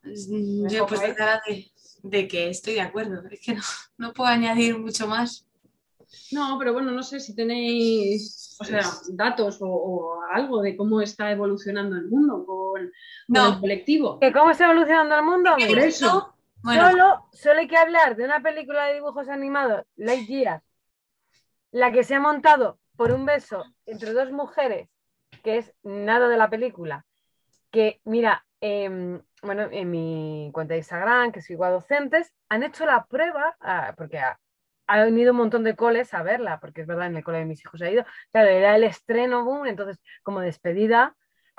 yo 0.69 0.85
pues 0.85 1.01
de, 1.01 1.71
de 2.03 2.27
que 2.27 2.49
estoy 2.49 2.75
de 2.75 2.81
acuerdo. 2.81 3.27
Es 3.29 3.41
que 3.41 3.53
no, 3.55 3.61
no 3.97 4.13
puedo 4.13 4.29
añadir 4.29 4.77
mucho 4.77 5.07
más. 5.07 5.45
No, 6.31 6.57
pero 6.57 6.73
bueno, 6.73 6.91
no 6.91 7.03
sé 7.03 7.19
si 7.19 7.35
tenéis, 7.35 8.57
o 8.59 8.63
sea, 8.63 8.81
datos 9.11 9.61
o, 9.61 9.67
o 9.67 10.21
algo 10.31 10.61
de 10.61 10.75
cómo 10.75 11.01
está 11.01 11.31
evolucionando 11.31 11.95
el 11.95 12.07
mundo 12.07 12.45
con, 12.45 12.68
No. 13.27 13.53
el 13.53 13.59
colectivo. 13.59 14.19
¿Que 14.19 14.31
¿Cómo 14.31 14.51
está 14.51 14.65
evolucionando 14.65 15.15
el 15.15 15.23
mundo? 15.23 15.51
¿Qué 15.57 15.67
Por 15.67 15.79
eso. 15.79 16.35
Bueno, 16.61 16.89
Solo, 16.89 17.25
solo 17.31 17.59
hay 17.59 17.67
que 17.67 17.77
hablar 17.77 18.15
de 18.17 18.25
una 18.25 18.41
película 18.41 18.85
de 18.85 18.95
dibujos 18.95 19.29
animados, 19.29 19.85
Lightyear, 19.95 20.61
la 21.71 21.91
que 21.91 22.03
se 22.03 22.15
ha 22.15 22.19
montado 22.19 22.79
por 22.97 23.13
un 23.13 23.25
beso 23.25 23.63
entre 23.85 24.11
dos 24.11 24.31
mujeres, 24.31 24.89
que 25.41 25.57
es 25.57 25.73
nada 25.83 26.27
de 26.27 26.35
la 26.35 26.49
película. 26.49 27.05
Que, 27.71 28.01
mira, 28.03 28.45
em, 28.59 29.21
bueno, 29.41 29.69
en 29.71 29.89
mi 29.89 30.49
cuenta 30.53 30.73
de 30.73 30.79
Instagram, 30.79 31.31
que 31.31 31.41
sigo 31.41 31.63
a 31.63 31.69
docentes, 31.69 32.33
han 32.49 32.63
hecho 32.63 32.85
la 32.85 33.05
prueba, 33.05 33.55
ah, 33.61 33.93
porque 33.95 34.19
ha, 34.19 34.37
ha 34.87 35.03
venido 35.05 35.31
un 35.31 35.37
montón 35.37 35.63
de 35.63 35.77
coles 35.77 36.13
a 36.13 36.23
verla, 36.23 36.59
porque 36.59 36.81
es 36.81 36.87
verdad, 36.87 37.07
en 37.07 37.15
el 37.15 37.23
cole 37.23 37.37
de 37.37 37.45
mis 37.45 37.61
hijos 37.61 37.81
ha 37.81 37.89
ido. 37.89 38.05
Claro, 38.31 38.49
era 38.49 38.75
el 38.75 38.83
estreno, 38.83 39.45
boom, 39.45 39.67
entonces, 39.67 40.01
como 40.23 40.41
despedida 40.41 41.15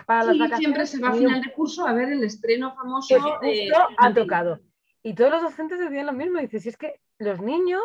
para 0.06 0.24
las 0.24 0.32
Sí, 0.34 0.38
vacaciones. 0.38 0.58
siempre 0.58 0.86
se 0.86 0.98
va 1.00 1.08
a 1.10 1.14
final 1.14 1.40
de 1.42 1.52
curso 1.52 1.86
a 1.86 1.92
ver 1.92 2.10
el 2.12 2.22
estreno 2.24 2.74
famoso 2.74 3.20
justo 3.20 3.88
ha 3.98 4.14
tocado. 4.14 4.60
Y 5.02 5.14
todos 5.14 5.30
los 5.30 5.42
docentes 5.42 5.78
decían 5.78 6.06
lo 6.06 6.12
mismo. 6.12 6.40
Dices, 6.40 6.62
si 6.62 6.68
es 6.68 6.76
que 6.76 7.00
los 7.18 7.40
niños 7.40 7.82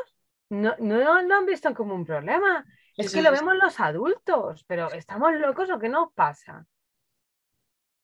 no, 0.50 0.76
no 0.80 0.98
lo 0.98 1.36
han 1.36 1.46
visto 1.46 1.74
como 1.74 1.96
un 1.96 2.06
problema. 2.06 2.66
Es 2.98 3.14
que 3.14 3.22
lo 3.22 3.32
vemos 3.32 3.56
los 3.62 3.80
adultos, 3.80 4.64
pero 4.68 4.92
¿estamos 4.94 5.34
locos 5.36 5.70
o 5.70 5.80
qué 5.80 5.90
nos 5.90 6.12
pasa? 6.14 6.66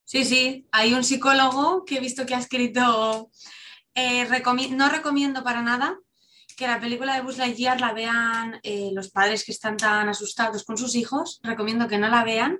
Sí, 0.04 0.26
sí, 0.26 0.68
hay 0.72 0.94
un 0.94 1.04
psicólogo 1.04 1.86
que 1.86 1.98
he 1.98 2.00
visto 2.02 2.26
que 2.26 2.36
ha 2.36 2.40
escrito, 2.40 3.30
eh, 3.96 4.28
recomi- 4.28 4.72
no 4.76 4.90
recomiendo 4.90 5.44
para 5.44 5.62
nada 5.62 5.98
que 6.58 6.68
la 6.68 6.80
película 6.82 7.16
de 7.16 7.22
Buzz 7.22 7.38
Lightyear 7.38 7.80
la 7.80 7.94
vean 7.94 8.60
eh, 8.64 8.92
los 8.94 9.10
padres 9.10 9.46
que 9.46 9.54
están 9.54 9.78
tan 9.78 10.10
asustados 10.10 10.66
con 10.66 10.78
sus 10.78 10.96
hijos, 10.96 11.40
recomiendo 11.44 11.88
que 11.88 11.98
no 11.98 12.10
la 12.10 12.26
vean, 12.26 12.60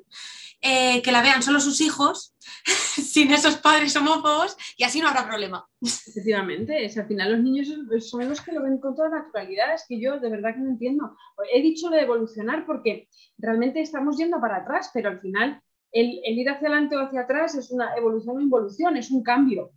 eh, 0.62 1.02
que 1.02 1.12
la 1.12 1.22
vean 1.22 1.42
solo 1.42 1.60
sus 1.60 1.82
hijos, 1.82 2.36
sin 2.66 3.32
esos 3.32 3.58
padres 3.58 3.96
homófobos, 3.96 4.56
y 4.78 4.84
así 4.84 5.02
no 5.02 5.08
habrá 5.10 5.28
problema. 5.28 5.68
Efectivamente, 5.82 6.86
es, 6.86 6.98
al 6.98 7.08
final 7.08 7.32
los 7.32 7.42
niños 7.42 7.68
son 8.08 8.30
los 8.30 8.42
que 8.42 8.52
lo 8.52 8.64
ven 8.64 8.80
con 8.80 8.96
toda 8.96 9.10
naturalidad, 9.10 9.74
es 9.74 9.86
que 9.88 10.00
yo 10.00 10.20
de 10.20 10.30
verdad 10.30 10.54
que 10.54 10.60
no 10.62 10.70
entiendo. 10.70 11.16
He 11.54 11.62
dicho 11.62 11.90
lo 11.90 11.96
de 11.96 12.04
evolucionar 12.04 12.66
porque 12.66 13.08
realmente 13.38 13.82
estamos 13.82 14.18
yendo 14.18 14.40
para 14.40 14.58
atrás, 14.58 14.92
pero 14.94 15.10
al 15.10 15.20
final 15.20 15.62
el, 15.92 16.22
ir 16.24 16.50
hacia 16.50 16.68
adelante 16.68 16.96
o 16.96 17.02
hacia 17.02 17.22
atrás 17.22 17.56
es 17.56 17.72
una 17.72 17.96
evolución 17.96 18.38
o 18.38 18.42
involución, 18.42 18.98
es 18.98 19.12
un 19.12 19.24
cambio. 19.24 19.72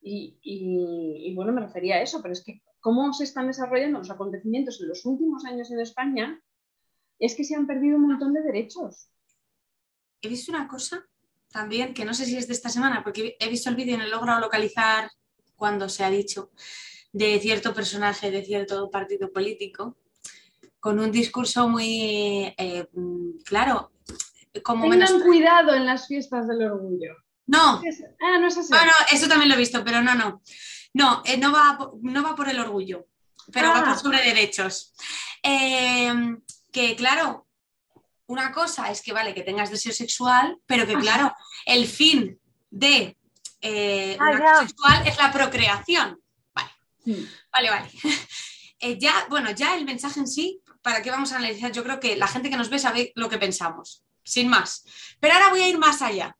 Y, 0.00 0.38
y- 0.42 1.28
y, 1.30 1.34
bueno, 1.34 1.52
me 1.52 1.60
refería 1.60 1.96
a 1.96 2.02
eso, 2.02 2.20
pero 2.22 2.32
es 2.32 2.44
que 2.44 2.62
cómo 2.80 3.12
se 3.12 3.24
están 3.24 3.46
desarrollando 3.48 3.98
los 3.98 4.10
acontecimientos 4.10 4.80
en 4.80 4.88
los 4.88 5.04
últimos 5.04 5.44
años 5.44 5.70
en 5.70 5.80
España 5.80 6.40
es 7.18 7.34
que 7.34 7.44
se 7.44 7.54
han 7.56 7.66
perdido 7.66 7.96
un 7.96 8.06
montón 8.08 8.32
de 8.32 8.42
derechos. 8.42 9.08
He 10.22 10.28
visto 10.28 10.50
una 10.52 10.66
cosa 10.68 11.04
también, 11.50 11.94
que 11.94 12.04
no 12.04 12.12
sé 12.14 12.24
si 12.26 12.36
es 12.36 12.46
de 12.46 12.52
esta 12.54 12.68
semana, 12.68 13.02
porque 13.02 13.36
he 13.38 13.48
visto 13.48 13.70
el 13.70 13.76
vídeo 13.76 13.94
y 13.94 13.98
no 13.98 14.04
he 14.04 14.08
logrado 14.08 14.40
localizar 14.40 15.10
cuando 15.56 15.88
se 15.88 16.04
ha 16.04 16.10
dicho 16.10 16.50
de 17.12 17.38
cierto 17.40 17.72
personaje 17.74 18.30
de 18.30 18.44
cierto 18.44 18.90
partido 18.90 19.32
político, 19.32 19.96
con 20.80 21.00
un 21.00 21.10
discurso 21.10 21.68
muy 21.68 22.54
eh, 22.56 22.86
claro, 23.44 23.92
como 24.62 24.82
Tengan 24.90 24.98
menos... 24.98 25.22
cuidado 25.22 25.74
en 25.74 25.86
las 25.86 26.06
fiestas 26.06 26.46
del 26.48 26.62
orgullo. 26.62 27.16
No, 27.46 27.82
Es- 27.84 28.04
Ah, 28.20 28.38
no 28.38 28.46
es 28.48 28.58
así. 28.58 28.68
bueno, 28.68 28.92
eso 29.10 29.26
también 29.28 29.48
lo 29.48 29.54
he 29.54 29.58
visto, 29.58 29.82
pero 29.84 30.02
no, 30.02 30.14
no. 30.14 30.42
No, 30.94 31.22
eh, 31.24 31.36
no, 31.38 31.52
va, 31.52 31.78
no 32.02 32.22
va 32.22 32.34
por 32.36 32.48
el 32.48 32.58
orgullo, 32.60 33.06
pero 33.52 33.68
va 33.68 33.80
Ah. 33.80 33.84
por 33.90 33.98
sobre 33.98 34.22
derechos. 34.22 34.94
Eh, 35.42 36.12
que 36.70 36.94
claro, 36.96 37.47
una 38.28 38.52
cosa 38.52 38.90
es 38.90 39.02
que 39.02 39.12
vale 39.12 39.34
que 39.34 39.42
tengas 39.42 39.70
deseo 39.70 39.92
sexual, 39.92 40.58
pero 40.66 40.86
que 40.86 40.94
claro, 40.94 41.34
el 41.66 41.86
fin 41.86 42.38
de 42.70 43.16
eh, 43.60 44.16
un 44.20 44.26
Ah, 44.26 44.36
acto 44.36 44.66
sexual 44.68 45.06
es 45.06 45.16
la 45.18 45.32
procreación. 45.32 46.20
Vale, 46.54 46.70
Sí. 47.04 47.28
vale, 47.52 47.70
vale. 47.70 47.90
Eh, 48.80 48.96
ya, 48.96 49.26
bueno, 49.28 49.50
ya 49.50 49.74
el 49.74 49.84
mensaje 49.84 50.20
en 50.20 50.28
sí, 50.28 50.62
¿para 50.82 51.02
qué 51.02 51.10
vamos 51.10 51.32
a 51.32 51.36
analizar? 51.38 51.72
Yo 51.72 51.82
creo 51.82 51.98
que 51.98 52.14
la 52.14 52.28
gente 52.28 52.48
que 52.48 52.56
nos 52.56 52.70
ve 52.70 52.78
sabe 52.78 53.10
lo 53.16 53.28
que 53.28 53.36
pensamos, 53.36 54.04
sin 54.22 54.46
más. 54.46 54.84
Pero 55.18 55.34
ahora 55.34 55.48
voy 55.48 55.62
a 55.62 55.68
ir 55.68 55.78
más 55.78 56.00
allá. 56.00 56.36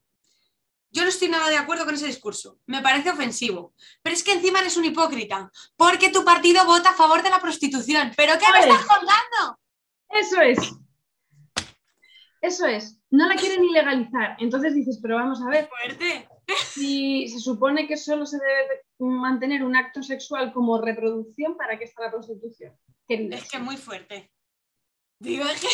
Yo 0.92 1.02
no 1.02 1.08
estoy 1.08 1.26
nada 1.30 1.48
de 1.50 1.56
acuerdo 1.56 1.84
con 1.84 1.96
ese 1.96 2.06
discurso. 2.06 2.60
Me 2.66 2.80
parece 2.80 3.10
ofensivo. 3.10 3.74
Pero 4.02 4.14
es 4.14 4.22
que 4.22 4.34
encima 4.34 4.60
eres 4.60 4.76
un 4.76 4.84
hipócrita. 4.84 5.50
Porque 5.76 6.10
tu 6.10 6.24
partido 6.24 6.64
vota 6.64 6.90
a 6.90 6.94
favor 6.94 7.24
de 7.24 7.30
la 7.30 7.40
prostitución. 7.40 8.12
¿Pero 8.16 8.34
qué 8.38 8.46
me 8.52 8.60
estás 8.60 8.86
colgando? 8.86 9.58
Eso 10.10 10.40
es. 10.40 10.58
Eso 12.40 12.66
es. 12.66 13.00
No 13.10 13.26
la 13.26 13.36
quieren 13.36 13.64
ilegalizar. 13.64 14.36
Entonces 14.38 14.74
dices, 14.74 14.98
pero 15.02 15.16
vamos 15.16 15.42
a 15.42 15.50
ver, 15.50 15.68
Fuerte. 15.68 16.28
si 16.46 17.26
se 17.28 17.40
supone 17.40 17.86
que 17.86 17.96
solo 17.96 18.26
se 18.26 18.38
debe 18.38 18.68
de 18.68 18.82
mantener 18.98 19.64
un 19.64 19.76
acto 19.76 20.02
sexual 20.02 20.52
como 20.52 20.80
reproducción, 20.80 21.56
¿para 21.56 21.78
qué 21.78 21.84
está 21.84 22.02
la 22.04 22.10
prostitución? 22.10 22.76
Es 23.08 23.50
que 23.50 23.58
muy 23.58 23.76
fuerte. 23.76 24.30
Digo, 25.18 25.44
es 25.46 25.60
que. 25.60 25.68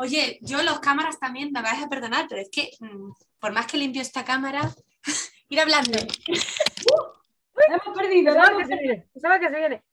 Oye, 0.00 0.38
yo 0.42 0.62
los 0.62 0.78
cámaras 0.78 1.18
también 1.18 1.50
me 1.50 1.60
vais 1.60 1.82
a 1.82 1.88
perdonar, 1.88 2.26
pero 2.28 2.40
es 2.40 2.50
que 2.50 2.70
mm, 2.78 3.10
por 3.40 3.52
más 3.52 3.66
que 3.66 3.78
limpio 3.78 4.00
esta 4.00 4.24
cámara, 4.24 4.60
ir 5.48 5.60
hablando. 5.60 5.98
La 7.68 7.76
hemos 7.76 7.98
perdido. 7.98 8.34
hemos 8.34 8.58
que 8.58 8.64
se 8.66 8.76
viene, 8.76 9.08
que 9.12 9.20
se 9.20 9.56
viene. 9.56 9.84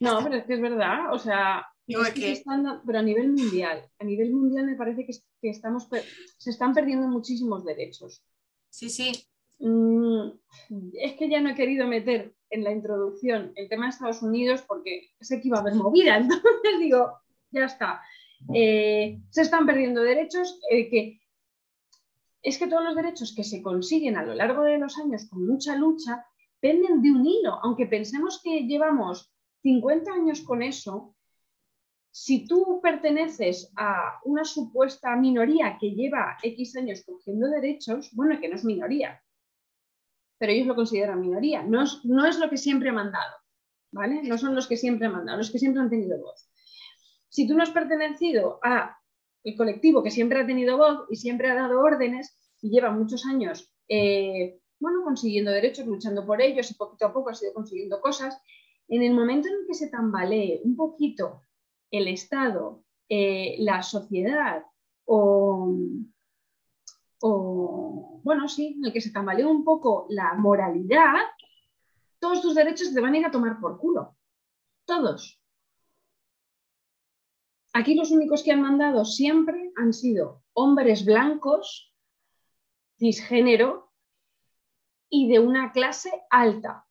No, 0.00 0.22
pero 0.22 0.36
es 0.36 0.44
que 0.44 0.54
es 0.54 0.60
verdad. 0.60 1.12
O 1.12 1.18
sea, 1.18 1.66
Es 1.86 2.14
que 2.14 2.32
están 2.32 2.82
pero 2.86 2.98
a 2.98 3.02
nivel 3.02 3.32
mundial. 3.32 3.88
A 3.98 4.04
nivel 4.04 4.32
mundial 4.32 4.66
me 4.66 4.76
parece 4.76 5.04
que, 5.04 5.12
que 5.40 5.50
estamos 5.50 5.88
se 6.38 6.50
están 6.50 6.74
perdiendo 6.74 7.08
muchísimos 7.08 7.64
derechos. 7.64 8.24
Sí, 8.70 8.88
sí. 8.88 9.12
Mm, 9.58 10.30
es 10.94 11.14
que 11.14 11.28
ya 11.28 11.40
no 11.40 11.50
he 11.50 11.54
querido 11.54 11.86
meter 11.86 12.34
en 12.50 12.64
la 12.64 12.72
introducción 12.72 13.52
el 13.54 13.68
tema 13.68 13.86
de 13.86 13.90
Estados 13.90 14.22
Unidos 14.22 14.62
porque 14.66 15.10
sé 15.20 15.40
que 15.40 15.48
iba 15.48 15.58
a 15.58 15.60
haber 15.60 15.74
movida, 15.74 16.16
entonces 16.18 16.78
digo, 16.80 17.12
ya 17.50 17.66
está. 17.66 18.02
Eh, 18.52 19.20
se 19.30 19.42
están 19.42 19.66
perdiendo 19.66 20.02
derechos 20.02 20.58
eh, 20.68 20.88
que 20.88 21.20
es 22.42 22.58
que 22.58 22.66
todos 22.66 22.82
los 22.82 22.96
derechos 22.96 23.34
que 23.36 23.44
se 23.44 23.62
consiguen 23.62 24.16
a 24.16 24.24
lo 24.24 24.34
largo 24.34 24.62
de 24.64 24.78
los 24.78 24.98
años 24.98 25.28
con 25.30 25.46
mucha 25.46 25.76
lucha 25.76 26.26
penden 26.58 27.00
de 27.00 27.12
un 27.12 27.24
hilo, 27.24 27.58
aunque 27.62 27.86
pensemos 27.86 28.40
que 28.42 28.66
llevamos 28.66 29.32
50 29.62 30.12
años 30.12 30.40
con 30.42 30.62
eso. 30.62 31.14
Si 32.14 32.46
tú 32.46 32.78
perteneces 32.82 33.72
a 33.74 34.20
una 34.24 34.44
supuesta 34.44 35.16
minoría 35.16 35.78
que 35.80 35.92
lleva 35.92 36.36
X 36.42 36.76
años 36.76 37.02
cogiendo 37.06 37.48
derechos, 37.48 38.10
bueno, 38.12 38.38
que 38.38 38.50
no 38.50 38.56
es 38.56 38.64
minoría, 38.64 39.22
pero 40.36 40.52
ellos 40.52 40.66
lo 40.66 40.74
consideran 40.74 41.22
minoría. 41.22 41.62
No 41.62 41.82
es, 41.82 42.04
no 42.04 42.26
es 42.26 42.38
lo 42.38 42.50
que 42.50 42.58
siempre 42.58 42.90
han 42.90 42.96
mandado, 42.96 43.34
¿vale? 43.92 44.22
No 44.24 44.36
son 44.36 44.54
los 44.54 44.66
que 44.66 44.76
siempre 44.76 45.06
han 45.06 45.14
mandado, 45.14 45.38
los 45.38 45.50
que 45.50 45.58
siempre 45.58 45.80
han 45.80 45.88
tenido 45.88 46.20
voz. 46.20 46.50
Si 47.30 47.48
tú 47.48 47.56
no 47.56 47.62
has 47.62 47.70
pertenecido 47.70 48.60
a 48.62 48.98
el 49.42 49.56
colectivo 49.56 50.02
que 50.02 50.10
siempre 50.10 50.38
ha 50.38 50.46
tenido 50.46 50.76
voz 50.76 51.06
y 51.08 51.16
siempre 51.16 51.50
ha 51.50 51.54
dado 51.54 51.80
órdenes 51.80 52.36
y 52.60 52.68
lleva 52.68 52.90
muchos 52.90 53.24
años, 53.24 53.72
eh, 53.88 54.60
bueno, 54.78 55.02
consiguiendo 55.02 55.50
derechos, 55.50 55.86
luchando 55.86 56.26
por 56.26 56.42
ellos 56.42 56.70
y 56.70 56.74
poquito 56.74 57.06
a 57.06 57.12
poco 57.12 57.30
ha 57.30 57.32
ido 57.40 57.54
consiguiendo 57.54 58.02
cosas, 58.02 58.36
en 58.88 59.02
el 59.02 59.14
momento 59.14 59.48
en 59.48 59.66
que 59.66 59.74
se 59.74 59.88
tambalee 59.88 60.60
un 60.62 60.76
poquito 60.76 61.44
el 61.92 62.08
Estado, 62.08 62.82
eh, 63.08 63.56
la 63.58 63.82
sociedad 63.82 64.64
o, 65.04 65.76
o, 67.20 68.20
bueno, 68.24 68.48
sí, 68.48 68.74
en 68.78 68.86
el 68.86 68.92
que 68.92 69.00
se 69.00 69.12
tambalee 69.12 69.44
un 69.44 69.62
poco 69.62 70.06
la 70.08 70.34
moralidad, 70.34 71.20
todos 72.18 72.40
tus 72.40 72.54
derechos 72.54 72.92
te 72.92 73.00
van 73.00 73.14
a 73.14 73.18
ir 73.18 73.26
a 73.26 73.30
tomar 73.30 73.60
por 73.60 73.78
culo. 73.78 74.16
Todos. 74.86 75.38
Aquí 77.74 77.94
los 77.94 78.10
únicos 78.10 78.42
que 78.42 78.52
han 78.52 78.62
mandado 78.62 79.04
siempre 79.04 79.72
han 79.76 79.92
sido 79.92 80.42
hombres 80.52 81.04
blancos, 81.04 81.94
cisgénero 82.98 83.92
y 85.08 85.28
de 85.28 85.38
una 85.38 85.72
clase 85.72 86.10
alta. 86.30 86.86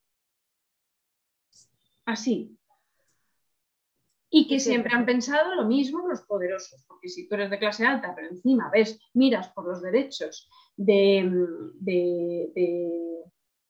Así. 2.04 2.58
Y 4.34 4.48
que 4.48 4.58
siempre 4.58 4.94
han 4.94 5.04
pensado 5.04 5.54
lo 5.54 5.66
mismo 5.66 6.08
los 6.08 6.22
poderosos, 6.22 6.82
porque 6.88 7.10
si 7.10 7.28
tú 7.28 7.34
eres 7.34 7.50
de 7.50 7.58
clase 7.58 7.84
alta, 7.84 8.14
pero 8.14 8.28
encima 8.28 8.70
ves, 8.72 8.98
miras 9.12 9.50
por 9.50 9.68
los 9.68 9.82
derechos 9.82 10.48
de, 10.74 11.20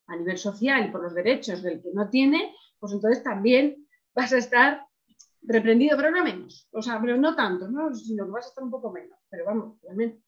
a 0.07 0.17
nivel 0.17 0.39
social 0.39 0.87
y 0.87 0.93
por 0.93 1.03
los 1.03 1.15
derechos 1.15 1.63
del 1.63 1.83
que 1.83 1.91
no 1.93 2.09
tiene, 2.09 2.55
pues 2.79 2.93
entonces 2.93 3.25
también 3.25 3.89
vas 4.15 4.33
a 4.33 4.39
estar 4.39 4.87
reprendido, 5.43 5.97
pero 5.97 6.13
no 6.13 6.23
menos. 6.23 6.69
O 6.71 6.81
sea, 6.81 7.01
pero 7.01 7.17
no 7.17 7.35
tanto, 7.35 7.67
¿no? 7.69 7.93
sino 7.93 8.25
que 8.27 8.31
vas 8.31 8.47
a 8.47 8.49
estar 8.51 8.63
un 8.63 8.71
poco 8.71 8.93
menos. 8.93 9.19
Pero 9.29 9.45
vamos, 9.45 9.81
realmente. 9.83 10.23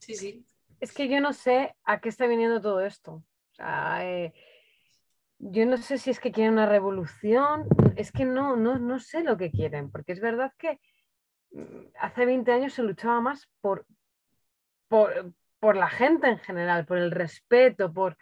Sí, 0.00 0.16
sí. 0.16 0.46
Es 0.80 0.92
que 0.92 1.08
yo 1.08 1.20
no 1.20 1.32
sé 1.32 1.76
a 1.84 2.00
qué 2.00 2.08
está 2.08 2.26
viniendo 2.26 2.60
todo 2.60 2.80
esto. 2.80 3.12
O 3.12 3.54
sea, 3.54 4.04
eh, 4.04 4.34
yo 5.38 5.66
no 5.66 5.76
sé 5.76 5.98
si 5.98 6.10
es 6.10 6.20
que 6.20 6.32
quieren 6.32 6.54
una 6.54 6.66
revolución, 6.66 7.66
es 7.96 8.12
que 8.12 8.24
no, 8.24 8.56
no, 8.56 8.78
no 8.78 8.98
sé 8.98 9.22
lo 9.22 9.36
que 9.36 9.50
quieren, 9.50 9.90
porque 9.90 10.12
es 10.12 10.20
verdad 10.20 10.52
que 10.58 10.80
mm, 11.52 11.86
hace 12.00 12.26
20 12.26 12.52
años 12.52 12.72
se 12.72 12.82
luchaba 12.82 13.20
más 13.20 13.48
por, 13.60 13.86
por, 14.88 15.32
por 15.60 15.76
la 15.76 15.88
gente 15.88 16.28
en 16.28 16.38
general, 16.38 16.86
por 16.86 16.98
el 16.98 17.10
respeto, 17.10 17.92
por... 17.92 18.16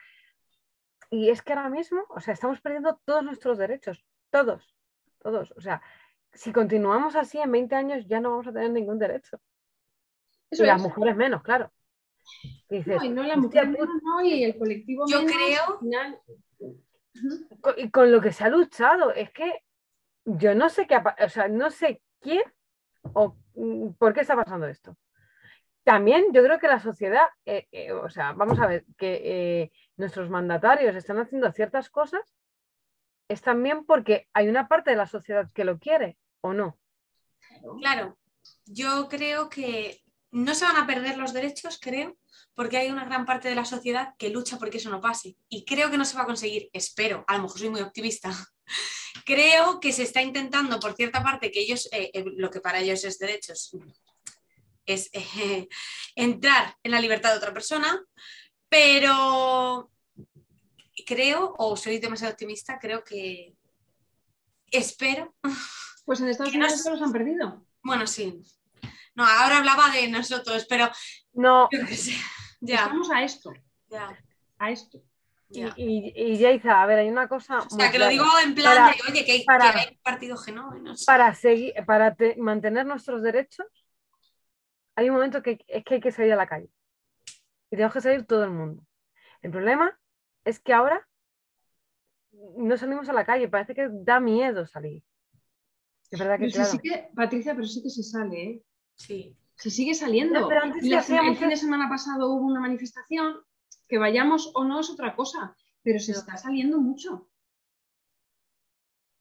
Y 1.10 1.30
es 1.30 1.40
que 1.42 1.52
ahora 1.52 1.70
mismo, 1.70 2.02
o 2.10 2.20
sea, 2.20 2.34
estamos 2.34 2.60
perdiendo 2.60 3.00
todos 3.04 3.22
nuestros 3.22 3.58
derechos, 3.58 4.04
todos 4.30 4.76
todos. 5.26 5.52
O 5.56 5.60
sea, 5.60 5.82
si 6.32 6.52
continuamos 6.52 7.16
así 7.16 7.38
en 7.38 7.50
20 7.50 7.74
años 7.74 8.06
ya 8.06 8.20
no 8.20 8.30
vamos 8.30 8.46
a 8.46 8.52
tener 8.52 8.70
ningún 8.70 8.98
derecho. 8.98 9.40
y 10.50 10.62
las 10.62 10.80
mujeres 10.80 11.16
menos, 11.16 11.42
claro. 11.42 11.72
Y 12.70 12.80
no, 12.80 13.04
y 13.04 13.08
no 13.08 13.22
las 13.24 13.38
mujeres 13.38 13.70
menos, 13.70 13.88
no, 14.02 14.22
y 14.22 14.44
el 14.44 14.56
colectivo 14.56 15.04
Yo 15.08 15.22
menos, 15.22 15.32
creo... 15.32 15.80
Y 17.76 17.90
con 17.90 18.12
lo 18.12 18.20
que 18.20 18.32
se 18.32 18.44
ha 18.44 18.48
luchado, 18.48 19.12
es 19.12 19.30
que 19.30 19.62
yo 20.24 20.54
no 20.54 20.68
sé 20.68 20.86
qué, 20.86 20.96
o 20.96 21.28
sea, 21.28 21.48
no 21.48 21.70
sé 21.70 22.02
quién 22.20 22.42
o 23.14 23.36
mm, 23.54 23.92
por 23.98 24.12
qué 24.12 24.20
está 24.20 24.36
pasando 24.36 24.66
esto. 24.66 24.96
También 25.84 26.32
yo 26.32 26.42
creo 26.42 26.58
que 26.58 26.66
la 26.66 26.80
sociedad, 26.80 27.26
eh, 27.44 27.68
eh, 27.70 27.92
o 27.92 28.08
sea, 28.10 28.32
vamos 28.32 28.58
a 28.58 28.66
ver, 28.66 28.84
que 28.98 29.20
eh, 29.24 29.72
nuestros 29.96 30.28
mandatarios 30.28 30.96
están 30.96 31.18
haciendo 31.18 31.52
ciertas 31.52 31.90
cosas 31.90 32.22
es 33.28 33.40
también 33.42 33.84
porque 33.84 34.28
hay 34.32 34.48
una 34.48 34.68
parte 34.68 34.90
de 34.90 34.96
la 34.96 35.06
sociedad 35.06 35.50
que 35.52 35.64
lo 35.64 35.78
quiere 35.78 36.18
o 36.40 36.52
no. 36.52 36.78
Claro, 37.80 38.18
yo 38.66 39.08
creo 39.08 39.48
que 39.48 40.00
no 40.36 40.54
se 40.54 40.66
van 40.66 40.76
a 40.76 40.86
perder 40.86 41.16
los 41.16 41.32
derechos, 41.32 41.78
creo, 41.80 42.18
porque 42.54 42.76
hay 42.76 42.90
una 42.90 43.06
gran 43.06 43.24
parte 43.24 43.48
de 43.48 43.54
la 43.54 43.64
sociedad 43.64 44.14
que 44.18 44.28
lucha 44.28 44.58
porque 44.58 44.76
eso 44.76 44.90
no 44.90 45.00
pase. 45.00 45.34
Y 45.48 45.64
creo 45.64 45.90
que 45.90 45.96
no 45.96 46.04
se 46.04 46.14
va 46.14 46.24
a 46.24 46.26
conseguir, 46.26 46.68
espero, 46.74 47.24
a 47.26 47.36
lo 47.36 47.44
mejor 47.44 47.58
soy 47.58 47.70
muy 47.70 47.80
optimista. 47.80 48.30
creo 49.24 49.80
que 49.80 49.94
se 49.94 50.02
está 50.02 50.20
intentando, 50.20 50.78
por 50.78 50.94
cierta 50.94 51.22
parte, 51.22 51.50
que 51.50 51.60
ellos, 51.60 51.88
eh, 51.90 52.10
eh, 52.12 52.24
lo 52.36 52.50
que 52.50 52.60
para 52.60 52.80
ellos 52.80 53.02
es 53.04 53.18
derechos, 53.18 53.74
es 54.84 55.08
eh, 55.14 55.68
entrar 56.14 56.76
en 56.82 56.90
la 56.90 57.00
libertad 57.00 57.30
de 57.30 57.38
otra 57.38 57.54
persona, 57.54 57.98
pero 58.68 59.90
creo, 61.06 61.54
o 61.56 61.78
soy 61.78 61.98
demasiado 61.98 62.32
optimista, 62.32 62.78
creo 62.78 63.02
que 63.02 63.54
espero. 64.70 65.34
Pues 66.04 66.20
en 66.20 66.28
Estados 66.28 66.54
Unidos 66.54 66.82
se 66.82 66.90
los 66.90 67.00
han 67.00 67.12
perdido. 67.12 67.66
Bueno, 67.82 68.06
sí. 68.06 68.42
No, 69.16 69.24
ahora 69.24 69.58
hablaba 69.58 69.90
de 69.90 70.08
nosotros, 70.08 70.66
pero 70.68 70.88
no. 71.32 71.68
Ya. 72.60 72.76
Estamos 72.84 73.10
a 73.10 73.22
esto. 73.22 73.52
Ya. 73.88 74.16
A 74.58 74.70
esto. 74.70 75.02
Y, 75.48 75.62
y, 75.76 76.12
y 76.14 76.38
Yaiza, 76.38 76.82
a 76.82 76.86
ver, 76.86 76.98
hay 76.98 77.08
una 77.08 77.28
cosa. 77.28 77.58
O 77.58 77.70
sea, 77.70 77.90
que 77.90 77.98
lo 77.98 78.08
digo 78.08 78.24
en 78.44 78.54
plan 78.54 78.92
de, 78.92 79.12
oye, 79.12 79.24
que 79.24 79.32
hay, 79.32 79.44
para, 79.44 79.72
que 79.72 79.98
hay 80.04 80.32
genuino. 80.44 80.94
Para, 81.06 81.34
seguir, 81.34 81.72
para 81.86 82.14
te, 82.14 82.36
mantener 82.36 82.84
nuestros 82.84 83.22
derechos, 83.22 83.66
hay 84.96 85.08
un 85.08 85.14
momento 85.14 85.42
que 85.42 85.64
es 85.68 85.84
que 85.84 85.94
hay 85.94 86.00
que 86.00 86.12
salir 86.12 86.32
a 86.32 86.36
la 86.36 86.48
calle. 86.48 86.68
Y 87.70 87.76
tenemos 87.76 87.92
que 87.92 88.00
salir 88.00 88.26
todo 88.26 88.44
el 88.44 88.50
mundo. 88.50 88.82
El 89.40 89.50
problema 89.50 89.98
es 90.44 90.58
que 90.60 90.72
ahora 90.72 91.06
no 92.56 92.76
salimos 92.76 93.08
a 93.08 93.12
la 93.12 93.24
calle, 93.24 93.48
parece 93.48 93.74
que 93.74 93.88
da 93.90 94.20
miedo 94.20 94.66
salir. 94.66 95.02
Es 96.10 96.18
verdad 96.18 96.38
que, 96.38 96.50
claro. 96.50 96.70
sí 96.70 96.78
que 96.78 97.08
Patricia, 97.14 97.54
pero 97.54 97.66
sí 97.66 97.82
que 97.82 97.90
se 97.90 98.02
sale, 98.02 98.42
¿eh? 98.42 98.62
Sí. 98.96 99.36
Se 99.54 99.70
sigue 99.70 99.94
saliendo. 99.94 100.48
y 100.82 100.88
la, 100.90 100.98
el 101.00 101.36
fin 101.36 101.48
de 101.48 101.56
semana 101.56 101.88
pasado 101.88 102.30
hubo 102.30 102.46
una 102.46 102.60
manifestación, 102.60 103.36
que 103.88 103.98
vayamos 103.98 104.50
o 104.54 104.64
no 104.64 104.80
es 104.80 104.90
otra 104.90 105.14
cosa, 105.14 105.56
pero 105.82 105.98
se 105.98 106.12
está 106.12 106.36
saliendo 106.36 106.78
mucho. 106.78 107.30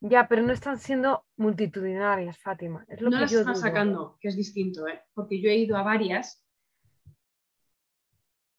Ya, 0.01 0.27
pero 0.27 0.41
no 0.41 0.51
están 0.51 0.77
siendo 0.77 1.25
multitudinarias, 1.37 2.37
Fátima. 2.37 2.85
Es 2.87 3.01
lo 3.01 3.09
no 3.09 3.17
que 3.17 3.21
las 3.21 3.31
yo 3.31 3.39
están 3.39 3.53
digo. 3.53 3.65
sacando, 3.65 4.17
que 4.19 4.27
es 4.27 4.35
distinto, 4.35 4.87
¿eh? 4.87 5.01
porque 5.13 5.41
yo 5.41 5.49
he 5.49 5.57
ido 5.57 5.77
a 5.77 5.83
varias, 5.83 6.45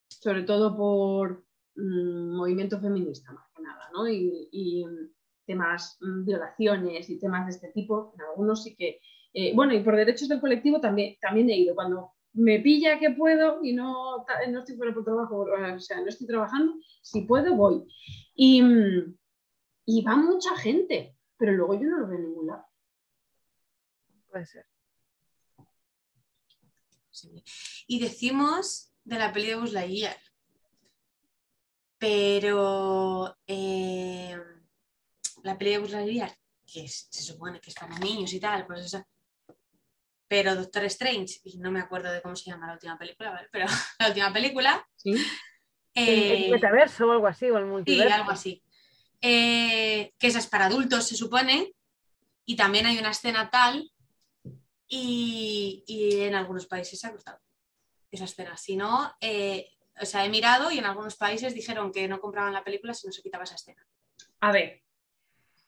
sobre 0.09 0.43
todo 0.45 0.77
por, 0.77 1.47
Mm, 1.77 2.35
movimiento 2.37 2.81
feminista, 2.81 3.33
más 3.33 3.45
que 3.55 3.63
nada, 3.63 3.91
¿no? 3.93 4.09
Y, 4.09 4.85
temas, 5.47 5.97
mm, 6.01 6.25
violaciones 6.25 7.09
y 7.09 7.21
temas 7.21 7.47
de 7.47 7.53
este 7.53 7.69
tipo, 7.73 8.13
en 8.15 8.23
algunos 8.23 8.65
sí 8.65 8.75
que... 8.75 9.01
Eh, 9.39 9.53
bueno, 9.55 9.75
y 9.75 9.81
por 9.81 9.95
derechos 9.95 10.29
del 10.29 10.41
colectivo 10.41 10.81
también, 10.81 11.15
también 11.21 11.51
he 11.51 11.59
ido. 11.59 11.75
Cuando 11.75 12.13
me 12.33 12.59
pilla 12.61 12.99
que 12.99 13.11
puedo 13.11 13.63
y 13.63 13.75
no, 13.75 14.25
no 14.49 14.59
estoy 14.61 14.77
fuera 14.77 14.95
por 14.95 15.05
trabajo, 15.05 15.41
o 15.41 15.79
sea, 15.79 16.01
no 16.01 16.07
estoy 16.07 16.27
trabajando, 16.27 16.73
si 17.03 17.21
puedo, 17.21 17.55
voy. 17.55 17.87
Y, 18.35 18.63
y 19.85 20.03
va 20.03 20.17
mucha 20.17 20.57
gente, 20.57 21.19
pero 21.37 21.53
luego 21.53 21.75
yo 21.75 21.83
no 21.83 21.99
lo 21.99 22.07
veo 22.07 22.17
en 22.17 22.25
ningún 22.25 22.47
lado. 22.47 22.65
Puede 24.31 24.47
ser. 24.47 24.65
Y 27.87 28.01
decimos 28.01 28.91
de 29.05 29.19
la 29.19 29.35
peli 29.35 29.49
de 29.49 29.57
Buzz 29.57 29.75
pero 31.99 33.37
eh, 33.47 34.35
la 35.43 35.59
peli 35.59 35.73
de 35.73 35.79
Buzz 35.79 35.93
que 36.65 36.89
se 36.89 37.23
supone 37.23 37.61
que 37.61 37.69
es 37.69 37.77
para 37.77 37.99
niños 37.99 38.33
y 38.33 38.41
tal, 38.41 38.67
pues 38.67 38.87
esa. 38.87 39.07
Pero 40.29 40.57
Doctor 40.57 40.85
Strange, 40.85 41.41
y 41.45 41.59
no 41.59 41.71
me 41.71 41.81
acuerdo 41.81 42.11
de 42.11 42.21
cómo 42.21 42.35
se 42.35 42.51
llama 42.51 42.67
la 42.67 42.73
última 42.75 42.99
película, 42.99 43.31
¿vale? 43.31 43.49
pero 43.53 43.67
la 43.99 44.09
última 44.09 44.33
película. 44.33 44.89
¿Sí? 44.97 45.15
Eh, 45.95 46.47
el 46.47 46.51
metaverso 46.53 47.07
o 47.07 47.13
algo 47.13 47.27
así, 47.27 47.49
o 47.51 47.57
el 47.59 47.65
sí, 47.65 47.71
multiverso. 47.71 48.15
algo 48.15 48.31
así. 48.31 48.63
Eh, 49.21 50.13
que 50.19 50.27
esa 50.27 50.41
es 50.41 50.47
para 50.47 50.67
adultos, 50.67 51.07
se 51.07 51.17
supone, 51.17 51.75
y 52.45 52.57
también 52.57 52.87
hay 52.87 52.99
una 52.99 53.11
escena 53.11 53.51
tal, 53.51 53.91
y, 54.89 55.85
y 55.87 56.21
en 56.21 56.35
algunos 56.35 56.67
países 56.67 57.01
se 57.01 57.07
ha 57.07 57.13
cruzado 57.13 57.41
esa 58.11 58.25
escena. 58.25 58.57
Si 58.57 58.77
no, 58.77 59.13
eh, 59.21 59.71
o 60.01 60.05
sea, 60.05 60.25
he 60.25 60.29
mirado 60.29 60.71
y 60.71 60.79
en 60.79 60.85
algunos 60.85 61.17
países 61.17 61.55
dijeron 61.55 61.93
que 61.93 62.09
no 62.09 62.21
compraban 62.21 62.53
la 62.53 62.65
película 62.65 62.95
si 62.95 63.07
no 63.07 63.13
se 63.13 63.23
quitaba 63.23 63.45
esa 63.45 63.55
escena. 63.55 63.87
A 64.41 64.53
ver, 64.53 64.83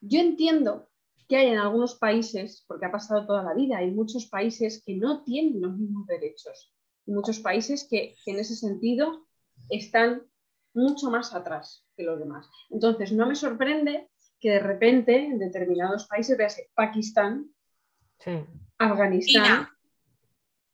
yo 0.01 0.21
entiendo 0.21 0.88
que 1.29 1.37
hay 1.37 1.49
en 1.49 1.59
algunos 1.59 1.97
países, 1.97 2.65
porque 2.67 2.87
ha 2.87 2.91
pasado 2.93 3.27
toda 3.27 3.43
la 3.43 3.55
vida, 3.55 3.79
hay 3.79 3.91
muchos 3.91 4.27
países 4.27 4.83
que 4.85 4.97
no 4.97 5.23
tienen 5.25 5.61
los 5.61 5.77
mismos 5.77 6.07
derechos. 6.07 6.73
Y 7.07 7.13
muchos 7.13 7.39
países 7.41 7.87
que, 7.89 8.15
que 8.25 8.31
en 8.33 8.39
ese 8.39 8.55
sentido 8.57 9.27
están 9.71 10.23
mucho 10.75 11.11
más 11.11 11.35
atrás 11.35 11.85
que 11.97 12.03
los 12.05 12.19
demás. 12.19 12.49
Entonces, 12.71 13.13
no 13.13 13.27
me 13.27 13.35
sorprende 13.35 14.09
que 14.41 14.51
de 14.53 14.61
repente 14.61 15.17
en 15.17 15.39
determinados 15.39 16.07
países, 16.07 16.37
veas 16.39 16.61
Pakistán, 16.75 17.51
Sí. 18.21 18.33
Afganistán, 18.79 19.45
China. 19.45 19.79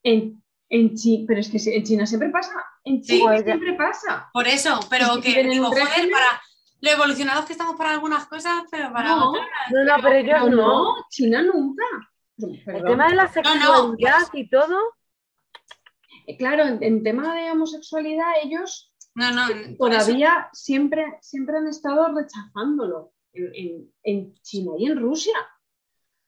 en, 0.02 0.42
En 0.70 0.94
Chi- 0.94 1.24
pero 1.28 1.40
es 1.40 1.48
que 1.50 1.58
en 1.76 1.84
China 1.84 2.06
siempre 2.06 2.30
pasa. 2.30 2.54
En. 2.84 3.02
China 3.02 3.38
siempre 3.42 3.74
pasa. 3.74 4.28
Por 4.32 4.46
eso, 4.48 4.80
pero 4.90 5.16
Es 5.18 5.24
que 5.24 5.34
que 5.34 5.44
digo, 5.44 5.66
joder, 5.66 5.86
para 6.10 6.40
lo 6.84 6.90
evolucionados 6.90 7.46
que 7.46 7.52
estamos 7.52 7.76
para 7.76 7.92
algunas 7.92 8.26
cosas, 8.26 8.64
pero 8.70 8.92
para 8.92 9.10
No, 9.16 9.30
otras. 9.30 9.46
No, 9.70 9.84
no, 9.84 10.02
pero 10.02 10.14
ellos 10.16 10.50
No, 10.50 10.56
no. 10.94 10.94
China 11.10 11.42
nunca. 11.42 11.84
El 12.38 12.84
tema 12.84 13.08
de 13.08 13.14
la 13.14 13.24
no, 13.24 13.32
sexualidad 13.32 14.18
y 14.32 14.48
todo, 14.50 14.78
Eh, 16.26 16.36
Claro, 16.36 16.64
en, 16.64 16.82
en 16.82 17.02
tema 17.02 17.34
de 17.34 17.50
homosexualidad, 17.50 18.32
ellos 18.42 18.92
No, 19.14 19.30
no, 19.30 19.42
por 19.78 19.92
eso. 19.92 20.06
todavía 20.06 20.48
siempre, 20.52 21.18
siempre 21.20 21.56
han 21.58 21.68
estado 21.68 22.08
rechazándolo 22.14 23.12
en, 23.32 23.54
en- 23.54 23.92
en 24.02 24.34
China 24.42 24.72
y 24.78 24.86
en 24.86 24.98
Rusia. 24.98 25.34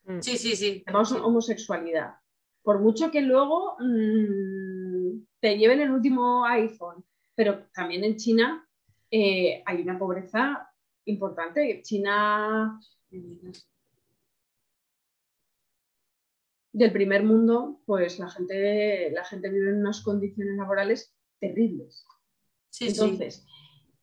mm, 0.04 0.20
Sí, 0.20 0.36
sí, 0.38 0.54
sí. 0.56 0.82
Tenemos 0.84 1.12
homosexualidad. 1.12 2.16
Por 2.62 2.80
mucho 2.80 3.10
que 3.10 3.20
luego 3.22 3.76
mm, 3.78 5.26
te 5.40 5.56
lleven 5.58 5.80
el 5.80 5.90
último 5.90 6.44
iPhone, 6.46 7.04
pero 7.34 7.66
también 7.74 8.04
en 8.04 8.16
China 8.16 8.65
eh, 9.18 9.62
hay 9.64 9.80
una 9.80 9.98
pobreza 9.98 10.70
importante. 11.06 11.80
China 11.82 12.78
del 16.70 16.92
primer 16.92 17.22
mundo, 17.24 17.80
pues 17.86 18.18
la 18.18 18.28
gente, 18.28 19.10
la 19.12 19.24
gente 19.24 19.48
vive 19.48 19.70
en 19.70 19.78
unas 19.78 20.02
condiciones 20.02 20.54
laborales 20.58 21.14
terribles. 21.40 22.04
Sí, 22.68 22.90
sí. 22.90 23.00
Entonces, 23.00 23.46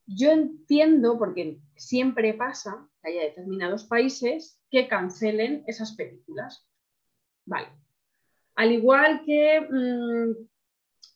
yo 0.07 0.31
entiendo, 0.31 1.19
porque 1.19 1.59
siempre 1.75 2.33
pasa 2.33 2.89
que 3.03 3.11
haya 3.11 3.21
determinados 3.21 3.83
países 3.83 4.59
que 4.71 4.87
cancelen 4.87 5.63
esas 5.67 5.95
películas. 5.95 6.67
Vale. 7.45 7.67
Al 8.55 8.71
igual 8.71 9.21
que 9.23 9.61
mm, 9.61 10.47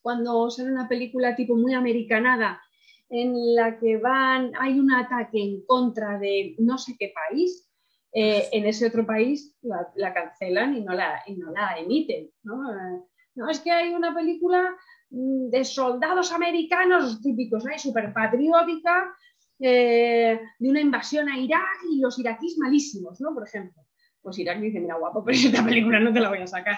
cuando 0.03 0.51
sale 0.51 0.71
una 0.71 0.88
película 0.88 1.36
tipo 1.36 1.55
muy 1.55 1.73
americanada 1.73 2.62
en 3.10 3.56
la 3.56 3.80
que 3.80 3.98
van, 3.98 4.52
hay 4.60 4.80
un 4.80 4.91
ataque 4.91 5.41
en 5.41 5.65
contra 5.65 6.20
de 6.20 6.56
no 6.60 6.78
sé 6.78 6.96
qué 7.00 7.13
país, 7.13 7.67
eh, 8.13 8.50
en 8.52 8.65
ese 8.65 8.88
otro 8.88 9.06
país 9.06 9.56
la, 9.62 9.88
la 9.96 10.13
cancelan 10.13 10.76
y 10.76 10.82
no 10.82 10.93
la, 10.93 11.22
y 11.28 11.36
no 11.36 11.52
la 11.52 11.78
emiten. 11.78 12.30
¿no? 12.43 12.72
Eh, 12.72 13.02
no, 13.36 13.50
es 13.50 13.60
que 13.60 13.72
hay 13.72 13.93
una 13.93 14.13
película 14.13 14.76
mm, 15.10 15.50
de 15.50 15.63
soldados 15.63 16.32
americanos 16.32 17.22
típicos, 17.22 17.63
¿no? 17.63 17.78
súper 17.78 18.13
patriótica, 18.13 19.13
eh, 19.60 20.39
de 20.60 20.70
una 20.70 20.82
invasión 20.82 21.30
a 21.30 21.38
Irak 21.38 21.84
y 21.91 22.00
los 22.00 22.20
iraquíes 22.20 22.58
malísimos, 22.58 23.20
¿no? 23.20 23.34
Por 23.34 23.48
ejemplo. 23.48 23.84
Pues 24.22 24.38
Irak 24.38 24.60
dice, 24.60 24.80
mira, 24.80 24.98
guapo, 24.98 25.24
pero 25.24 25.38
esta 25.38 25.63
película 25.63 26.00
no 26.00 26.13
te 26.13 26.20
la 26.20 26.30
voy 26.30 26.39
a 26.39 26.48
sacar. 26.48 26.78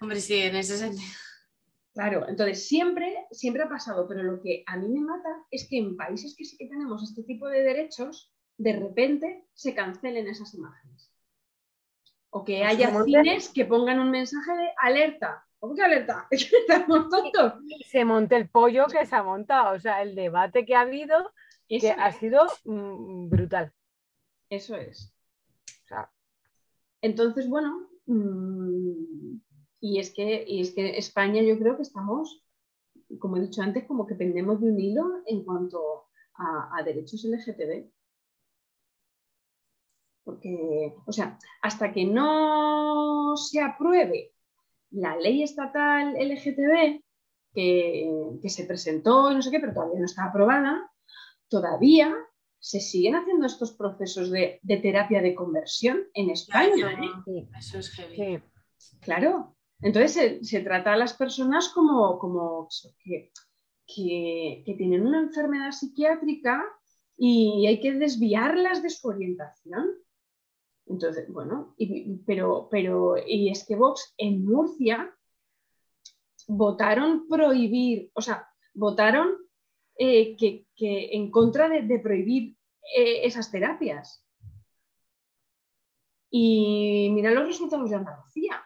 Hombre, 0.00 0.20
sí, 0.20 0.34
en 0.34 0.56
ese 0.56 0.78
sentido. 0.78 1.04
Claro, 1.96 2.28
entonces 2.28 2.68
siempre, 2.68 3.26
siempre 3.30 3.62
ha 3.62 3.70
pasado, 3.70 4.06
pero 4.06 4.22
lo 4.22 4.42
que 4.42 4.62
a 4.66 4.76
mí 4.76 4.86
me 4.86 5.00
mata 5.00 5.30
es 5.50 5.66
que 5.66 5.78
en 5.78 5.96
países 5.96 6.34
que 6.36 6.44
sí 6.44 6.58
que 6.58 6.68
tenemos 6.68 7.02
este 7.02 7.22
tipo 7.22 7.48
de 7.48 7.62
derechos, 7.62 8.34
de 8.58 8.74
repente 8.74 9.46
se 9.54 9.74
cancelen 9.74 10.28
esas 10.28 10.52
imágenes. 10.52 11.10
O 12.28 12.44
que 12.44 12.58
Pues 12.58 12.68
haya 12.68 13.02
cines 13.02 13.48
que 13.48 13.64
pongan 13.64 13.98
un 13.98 14.10
mensaje 14.10 14.52
de 14.52 14.68
alerta. 14.76 15.46
¿Cómo 15.58 15.74
que 15.74 15.84
alerta? 15.84 16.28
Estamos 16.30 17.08
tontos. 17.08 17.54
se 17.86 18.04
monte 18.04 18.36
el 18.36 18.50
pollo 18.50 18.88
que 18.88 19.06
se 19.06 19.16
ha 19.16 19.22
montado. 19.22 19.74
O 19.74 19.80
sea, 19.80 20.02
el 20.02 20.14
debate 20.14 20.66
que 20.66 20.74
ha 20.74 20.82
habido, 20.82 21.32
que 21.66 21.92
ha 21.92 22.12
sido 22.12 22.44
mm, 22.66 23.30
brutal. 23.30 23.72
Eso 24.50 24.76
es. 24.76 25.14
O 25.84 25.88
sea, 25.88 26.10
Entonces, 27.00 27.48
bueno, 27.48 27.88
mm, 28.04 28.65
y 29.80 29.98
es 29.98 30.12
que, 30.12 30.44
y 30.46 30.60
es 30.60 30.74
que 30.74 30.96
España 30.96 31.42
yo 31.42 31.58
creo 31.58 31.76
que 31.76 31.82
estamos, 31.82 32.42
como 33.18 33.36
he 33.36 33.40
dicho 33.40 33.62
antes, 33.62 33.84
como 33.84 34.06
que 34.06 34.14
pendemos 34.14 34.60
de 34.60 34.70
un 34.70 34.80
hilo 34.80 35.22
en 35.26 35.44
cuanto 35.44 36.08
a, 36.34 36.76
a 36.76 36.82
derechos 36.82 37.24
LGTB. 37.24 37.90
Porque, 40.24 40.94
o 41.06 41.12
sea, 41.12 41.38
hasta 41.62 41.92
que 41.92 42.04
no 42.04 43.36
se 43.36 43.60
apruebe 43.60 44.32
la 44.90 45.16
ley 45.16 45.42
estatal 45.42 46.14
LGTB 46.14 47.00
que, 47.54 48.10
que 48.42 48.48
se 48.48 48.64
presentó 48.64 49.30
y 49.30 49.36
no 49.36 49.42
sé 49.42 49.50
qué, 49.50 49.60
pero 49.60 49.72
todavía 49.72 50.00
no 50.00 50.06
está 50.06 50.24
aprobada, 50.24 50.90
todavía 51.48 52.14
se 52.58 52.80
siguen 52.80 53.14
haciendo 53.14 53.46
estos 53.46 53.72
procesos 53.72 54.30
de, 54.30 54.58
de 54.62 54.76
terapia 54.78 55.22
de 55.22 55.34
conversión 55.34 56.04
en 56.14 56.30
España. 56.30 56.92
¿eh? 56.92 57.10
sí, 57.24 57.48
Eso 57.56 57.78
es 57.78 57.90
heavy. 57.90 58.42
sí. 58.76 58.98
Claro. 59.00 59.55
Entonces 59.80 60.48
se, 60.48 60.60
trata 60.60 60.94
a 60.94 60.96
las 60.96 61.14
personas 61.14 61.68
como, 61.68 62.68
que, 62.98 63.32
tienen 64.64 65.06
una 65.06 65.20
enfermedad 65.20 65.72
psiquiátrica 65.72 66.64
y 67.16 67.66
hay 67.66 67.80
que 67.80 67.92
desviarlas 67.92 68.82
de 68.82 68.90
su 68.90 69.08
orientación. 69.08 69.86
Entonces, 70.86 71.30
bueno, 71.32 71.74
pero, 72.26 72.68
pero 72.70 73.16
y 73.18 73.50
es 73.50 73.64
que 73.64 73.76
Vox 73.76 74.14
en 74.16 74.44
Murcia 74.44 75.12
votaron 76.46 77.26
prohibir, 77.28 78.10
o 78.14 78.20
sea, 78.20 78.48
votaron 78.74 79.36
eh, 79.98 80.36
que, 80.36 80.66
en 80.78 81.30
contra 81.30 81.68
de, 81.68 81.82
de 81.82 81.98
prohibir 81.98 82.56
eh, 82.94 83.26
esas 83.26 83.50
terapias. 83.50 84.24
Y 86.30 87.10
mira 87.12 87.30
los 87.30 87.46
resultados 87.46 87.90
de 87.90 87.96
Andalucía. 87.96 88.65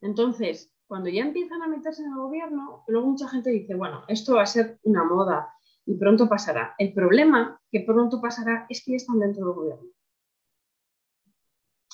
Entonces, 0.00 0.72
cuando 0.86 1.08
ya 1.08 1.22
empiezan 1.22 1.62
a 1.62 1.68
meterse 1.68 2.02
en 2.02 2.10
el 2.10 2.16
gobierno, 2.16 2.84
luego 2.86 3.08
mucha 3.08 3.28
gente 3.28 3.50
dice, 3.50 3.74
bueno, 3.74 4.04
esto 4.08 4.36
va 4.36 4.42
a 4.42 4.46
ser 4.46 4.78
una 4.84 5.04
moda 5.04 5.52
y 5.84 5.96
pronto 5.96 6.28
pasará. 6.28 6.74
El 6.78 6.92
problema 6.92 7.60
que 7.70 7.80
pronto 7.80 8.20
pasará 8.20 8.66
es 8.68 8.84
que 8.84 8.92
ya 8.92 8.96
están 8.96 9.18
dentro 9.18 9.46
del 9.46 9.54
gobierno. 9.54 9.88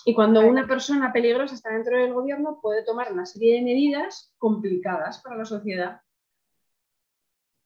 Y 0.05 0.15
cuando 0.15 0.41
una 0.41 0.67
persona 0.67 1.13
peligrosa 1.13 1.55
está 1.55 1.71
dentro 1.71 1.97
del 1.97 2.13
gobierno, 2.13 2.59
puede 2.61 2.85
tomar 2.85 3.13
una 3.13 3.25
serie 3.25 3.57
de 3.57 3.63
medidas 3.63 4.35
complicadas 4.37 5.23
para 5.23 5.37
la 5.37 5.45
sociedad 5.45 6.01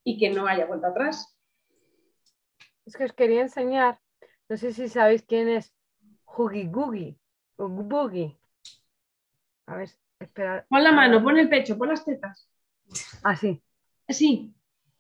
y 0.04 0.18
que 0.18 0.30
no 0.30 0.46
haya 0.46 0.66
vuelta 0.66 0.88
atrás. 0.88 1.36
Es 2.84 2.94
que 2.96 3.04
os 3.04 3.12
quería 3.12 3.40
enseñar, 3.40 3.98
no 4.48 4.56
sé 4.56 4.72
si 4.72 4.88
sabéis 4.88 5.22
quién 5.22 5.48
es 5.48 5.74
Huggy 6.26 6.68
Googie, 6.68 7.18
o 7.56 7.68
Boogie. 7.68 8.38
A 9.66 9.76
ver, 9.76 9.90
espera. 10.20 10.64
Pon 10.68 10.82
la 10.82 10.92
mano, 10.92 11.22
pon 11.22 11.38
el 11.38 11.48
pecho, 11.48 11.76
pon 11.76 11.88
las 11.88 12.04
tetas. 12.04 12.48
Ah, 13.22 13.36
sí. 13.36 13.60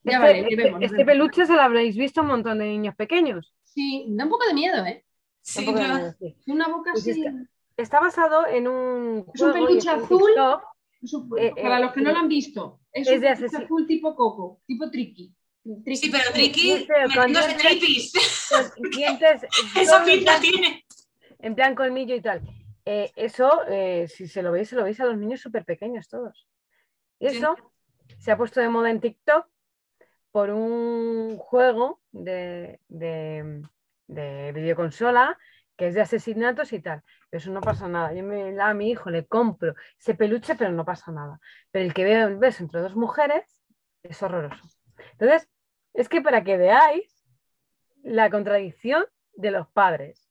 Ya 0.02 0.12
Este, 0.12 0.18
vale, 0.18 0.40
este- 0.40 0.56
vemos, 0.56 0.82
este 0.82 0.96
vemos. 0.96 1.06
peluche 1.12 1.46
se 1.46 1.52
lo 1.54 1.60
habréis 1.62 1.96
visto 1.96 2.20
a 2.20 2.22
un 2.24 2.28
montón 2.30 2.58
de 2.58 2.66
niños 2.66 2.94
pequeños. 2.94 3.54
Sí, 3.64 4.06
da 4.10 4.24
un 4.24 4.30
poco 4.30 4.46
de 4.46 4.54
miedo, 4.54 4.84
¿eh? 4.86 5.04
Sí, 5.40 5.64
Tampoco 5.64 5.78
de 5.78 5.88
no. 5.88 5.98
niños, 5.98 6.16
sí. 6.18 6.36
Una 6.46 6.68
boca 6.68 6.90
Pues 6.92 7.08
así. 7.08 7.20
está- 7.24 7.32
Está 7.76 8.00
basado 8.00 8.46
en 8.46 8.68
un 8.68 9.26
Es 9.34 9.40
un 9.42 9.52
peluche 9.52 9.90
azul. 9.90 10.22
Un- 10.32 11.38
Eh, 11.38 11.52
para 11.60 11.76
eh, 11.78 11.82
los 11.82 11.92
que 11.92 12.00
no 12.00 12.10
lo 12.10 12.16
han 12.18 12.28
visto, 12.28 12.80
es, 12.90 13.06
es 13.06 13.14
un 13.16 13.20
de 13.20 13.26
peluche 13.26 13.44
asesino. 13.44 13.64
azul 13.64 13.86
tipo 13.86 14.16
coco, 14.16 14.60
tipo 14.66 14.90
tricky. 14.90 15.34
Tricky. 15.84 15.96
Sí, 15.96 16.10
pero 16.10 16.22
Tricky 16.32 16.86
metiéndose 16.88 17.50
es- 17.50 17.56
tripis. 17.58 18.12
Dientes. 18.96 19.42
En 19.42 20.04
pinta 20.06 20.40
tiene. 20.40 20.86
En 21.40 21.54
plan 21.54 21.74
colmillo 21.74 22.14
y 22.14 22.22
tal. 22.22 22.40
Eh, 22.86 23.12
eso, 23.16 23.64
eh, 23.68 24.06
si 24.08 24.28
se 24.28 24.42
lo 24.42 24.52
veis, 24.52 24.68
se 24.68 24.76
lo 24.76 24.84
veis 24.84 25.00
a 25.00 25.04
los 25.06 25.18
niños 25.18 25.40
súper 25.40 25.64
pequeños 25.64 26.08
todos. 26.08 26.48
Y 27.18 27.28
Sí. 27.30 27.38
eso 27.38 27.56
se 28.18 28.30
ha 28.32 28.36
puesto 28.36 28.60
de 28.60 28.68
moda 28.68 28.90
en 28.90 29.00
TikTok 29.00 29.48
por 30.30 30.50
un 30.50 31.36
juego 31.38 32.00
de, 32.12 32.80
de, 32.88 33.62
de 34.06 34.52
videoconsola 34.52 35.38
que 35.76 35.88
es 35.88 35.94
de 35.94 36.00
asesinatos 36.02 36.72
y 36.72 36.80
tal. 36.80 37.02
Pero 37.28 37.38
eso 37.40 37.50
no 37.50 37.60
pasa 37.60 37.88
nada. 37.88 38.12
Yo 38.14 38.22
me, 38.22 38.58
a 38.60 38.72
mi 38.74 38.90
hijo 38.90 39.10
le 39.10 39.26
compro 39.26 39.74
ese 39.98 40.14
peluche, 40.14 40.54
pero 40.54 40.72
no 40.72 40.84
pasa 40.84 41.12
nada. 41.12 41.38
Pero 41.70 41.84
el 41.84 41.92
que 41.94 42.04
veo 42.04 42.28
el 42.28 42.36
beso 42.38 42.62
entre 42.62 42.80
dos 42.80 42.96
mujeres 42.96 43.44
es 44.02 44.22
horroroso. 44.22 44.62
Entonces, 45.12 45.48
es 45.92 46.08
que 46.08 46.22
para 46.22 46.44
que 46.44 46.56
veáis 46.56 47.26
la 48.02 48.30
contradicción 48.30 49.04
de 49.34 49.50
los 49.50 49.68
padres. 49.68 50.25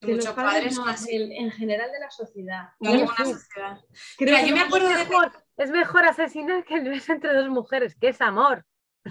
Los 0.00 0.10
Muchos 0.12 0.32
padres 0.34 0.52
padres 0.54 0.76
no, 0.76 0.86
así. 0.86 1.16
el- 1.16 1.32
en 1.32 1.50
general 1.50 1.90
de 1.90 1.98
la 1.98 2.10
sociedad. 2.10 2.68
de 2.78 2.88
alguna 2.88 3.16
sí. 3.16 3.32
sociedad. 3.32 3.78
Creo 4.16 4.30
Mira, 4.30 4.40
que 4.44 4.48
yo 4.50 4.54
me 4.56 4.62
acuerdo 4.62 4.88
Es 4.90 4.98
de 4.98 5.04
mejor, 5.04 5.32
es 5.56 5.70
mejor 5.70 6.04
asesinar 6.06 6.64
que 6.64 6.74
el 6.74 6.88
beso 6.88 7.12
entre 7.12 7.34
dos 7.34 7.48
mujeres, 7.48 7.96
que 7.96 8.08
es 8.08 8.20
amor. 8.20 8.64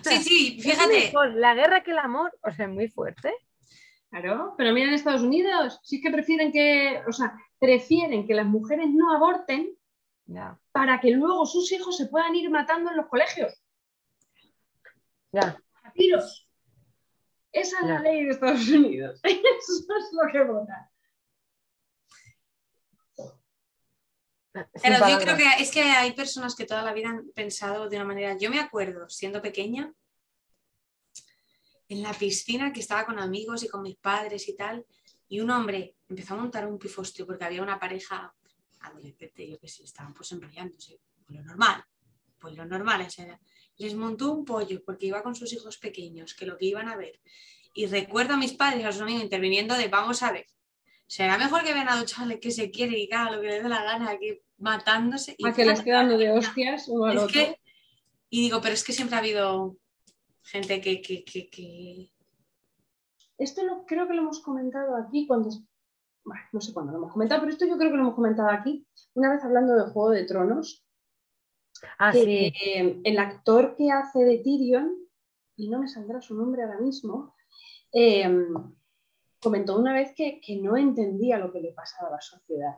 Sí, 0.03 0.17
sí, 0.23 0.55
Es 0.59 0.63
fíjate. 0.63 0.87
mejor 0.93 1.33
la 1.33 1.53
guerra 1.55 1.83
que 1.83 1.91
el 1.91 1.97
amor, 1.99 2.37
o 2.41 2.51
sea, 2.51 2.65
es 2.67 2.71
muy 2.71 2.87
fuerte. 2.87 3.33
Claro, 4.09 4.53
pero 4.57 4.71
mira 4.71 4.87
en 4.87 4.93
Estados 4.93 5.21
Unidos, 5.23 5.79
sí 5.83 5.99
que 5.99 6.09
prefieren 6.11 6.51
que, 6.53 7.01
o 7.05 7.11
sea, 7.11 7.35
prefieren 7.59 8.25
que 8.25 8.33
las 8.33 8.45
mujeres 8.45 8.87
no 8.89 9.13
aborten 9.13 9.75
Ya, 10.25 10.57
para 10.71 11.01
que 11.01 11.11
luego 11.11 11.45
sus 11.45 11.69
hijos 11.73 11.97
se 11.97 12.05
puedan 12.07 12.33
ir 12.35 12.49
matando 12.49 12.91
en 12.91 12.97
los 12.97 13.07
colegios. 13.07 13.61
ya. 15.33 15.57
A 15.83 15.91
tiros. 15.91 16.46
Esa 17.57 17.79
es 17.79 17.85
la 17.87 17.99
ley 17.99 18.25
de 18.25 18.31
Estados 18.31 18.67
Unidos. 18.69 19.19
Eso 19.23 19.97
es 19.97 20.11
lo 20.11 20.31
que 20.31 20.43
votan. 20.43 20.89
Pero 24.81 25.09
yo 25.09 25.19
creo 25.19 25.37
que 25.37 25.47
es 25.59 25.71
que 25.71 25.81
hay 25.81 26.13
personas 26.13 26.55
que 26.55 26.65
toda 26.65 26.83
la 26.83 26.93
vida 26.93 27.09
han 27.09 27.29
pensado 27.31 27.89
de 27.89 27.97
una 27.97 28.05
manera. 28.05 28.37
Yo 28.37 28.49
me 28.49 28.59
acuerdo, 28.59 29.09
siendo 29.09 29.41
pequeña, 29.41 29.93
en 31.89 32.03
la 32.03 32.13
piscina 32.13 32.73
que 32.73 32.79
estaba 32.79 33.05
con 33.05 33.19
amigos 33.19 33.63
y 33.63 33.69
con 33.69 33.81
mis 33.81 33.97
padres 33.97 34.47
y 34.49 34.55
tal, 34.55 34.85
y 35.27 35.39
un 35.39 35.49
hombre 35.49 35.95
empezó 36.09 36.33
a 36.33 36.37
montar 36.37 36.67
un 36.67 36.77
pifostio 36.77 37.25
porque 37.25 37.45
había 37.45 37.61
una 37.61 37.79
pareja 37.79 38.33
adolescente, 38.81 39.49
yo 39.49 39.59
que 39.59 39.67
sé, 39.67 39.83
estaban 39.83 40.13
pues 40.13 40.31
enrollándose, 40.31 40.99
lo 41.29 41.41
normal, 41.43 41.83
pues 42.39 42.55
lo 42.55 42.65
normal, 42.65 43.01
esa 43.01 43.23
era. 43.23 43.39
Les 43.77 43.95
montó 43.95 44.31
un 44.33 44.45
pollo 44.45 44.83
porque 44.83 45.05
iba 45.07 45.21
con 45.23 45.35
sus 45.35 45.53
hijos 45.53 45.77
pequeños, 45.77 46.33
que 46.33 46.45
lo 46.45 46.57
que 46.57 46.65
iban 46.65 46.87
a 46.89 46.95
ver. 46.95 47.19
Y 47.73 47.85
recuerdo 47.85 48.33
a 48.33 48.37
mis 48.37 48.53
padres 48.53 48.85
a 48.85 48.91
sus 48.91 49.01
amigos 49.01 49.23
interviniendo 49.23 49.75
de 49.75 49.87
vamos 49.87 50.23
a 50.23 50.31
ver, 50.31 50.47
será 51.05 51.37
mejor 51.37 51.63
que 51.63 51.73
vean 51.73 51.89
a 51.89 51.95
dos 51.95 52.05
chavales 52.11 52.39
que 52.41 52.51
se 52.51 52.71
quieren 52.71 52.95
y 52.97 53.07
cada 53.07 53.31
lo 53.31 53.41
que 53.41 53.47
les 53.47 53.63
dé 53.63 53.69
la 53.69 53.83
gana, 53.83 54.17
que 54.17 54.41
matándose. 54.57 55.35
Y 55.37 55.47
A 55.47 55.53
que 55.53 55.63
le 55.65 55.73
esté 55.73 55.91
dando 55.91 56.17
de 56.17 56.31
hostias 56.31 56.87
uno 56.87 57.05
al 57.05 57.17
es 57.17 57.23
otro. 57.23 57.33
que, 57.33 57.59
y 58.31 58.41
digo, 58.41 58.59
pero 58.61 58.73
es 58.73 58.83
que 58.83 58.93
siempre 58.93 59.15
ha 59.15 59.19
habido 59.19 59.77
gente 60.41 60.81
que, 60.81 61.01
que, 61.01 61.23
que, 61.23 61.49
que- 61.49 62.09
Esto 63.37 63.63
lo, 63.63 63.85
creo 63.85 64.07
que 64.07 64.13
lo 64.15 64.21
hemos 64.23 64.39
comentado 64.41 64.95
aquí 64.95 65.27
cuando... 65.27 65.49
Bueno, 66.23 66.41
no 66.51 66.59
sé 66.61 66.73
cuándo 66.73 66.91
lo 66.91 66.97
hemos 66.97 67.13
comentado, 67.13 67.39
pero 67.41 67.53
esto 67.53 67.65
yo 67.67 67.77
creo 67.77 67.89
que 67.91 67.95
lo 67.97 68.03
hemos 68.03 68.15
comentado 68.15 68.49
aquí. 68.49 68.85
Una 69.13 69.31
vez 69.31 69.43
hablando 69.43 69.75
de 69.75 69.91
Juego 69.91 70.09
de 70.09 70.25
Tronos, 70.25 70.83
Ah, 71.99 72.11
que 72.11 72.19
sí. 72.23 72.53
eh, 72.65 73.01
el 73.03 73.19
actor 73.19 73.75
que 73.75 73.91
hace 73.91 74.19
de 74.19 74.39
Tyrion, 74.39 74.95
y 75.55 75.69
no 75.69 75.79
me 75.79 75.87
saldrá 75.87 76.21
su 76.21 76.35
nombre 76.35 76.63
ahora 76.63 76.79
mismo, 76.79 77.35
eh, 77.93 78.29
comentó 79.41 79.77
una 79.77 79.93
vez 79.93 80.13
que, 80.15 80.39
que 80.41 80.57
no 80.57 80.77
entendía 80.77 81.37
lo 81.37 81.51
que 81.51 81.61
le 81.61 81.71
pasaba 81.73 82.09
a 82.09 82.11
la 82.13 82.21
sociedad, 82.21 82.75